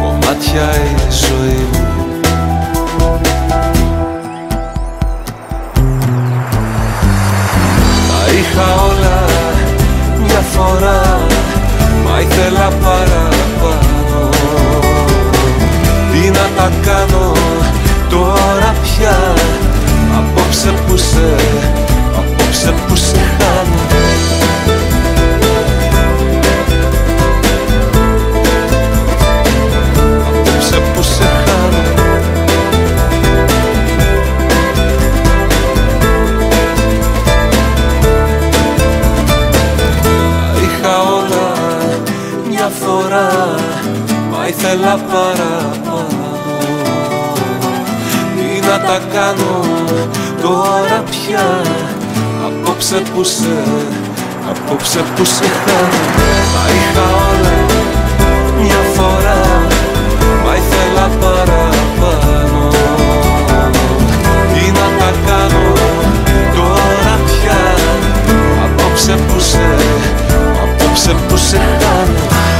Κομμάτια 0.00 0.70
η 0.76 1.10
ζωή 1.10 1.66
μου 1.72 1.87
φορά 10.58 11.18
Μα 12.04 12.20
ήθελα 12.20 12.68
παραπάνω. 12.82 14.28
Τι 16.12 16.30
να 16.30 16.46
τα 16.56 16.70
κάνω 16.82 17.32
τώρα 18.08 18.74
πια 18.82 19.16
Απόψε 20.18 20.70
που 20.86 20.96
σε, 20.96 21.34
απόψε 22.18 22.74
που 22.86 22.96
σε 22.96 23.27
Έλα 44.70 44.98
παραπάνω. 45.12 46.28
Τι 48.36 48.66
να 48.66 48.78
τα 48.78 49.00
κάνω 49.12 49.64
τώρα 50.42 51.02
πια. 51.10 51.62
Απόψε 52.46 53.02
που 53.14 53.24
σε, 53.24 53.56
απόψε 54.50 54.98
που 55.16 55.24
σε 55.24 55.44
κάνω. 55.64 56.00
Τα 56.54 56.64
είχα 56.74 57.06
όλα 57.28 57.56
μια 58.60 58.82
φορά. 58.94 59.40
Μα 60.44 60.54
ήθελα 60.54 61.08
παραπάνω. 61.20 62.68
Τι 64.52 64.70
να 64.70 64.88
τα 64.98 65.10
κάνω 65.26 65.72
τώρα 66.54 67.14
πια. 67.26 67.60
Απόψε 68.64 69.12
που 69.12 69.40
σε, 69.40 69.66
απόψε 70.62 71.14
που 71.28 71.36
σε 71.36 71.56
κάνω. 71.56 72.57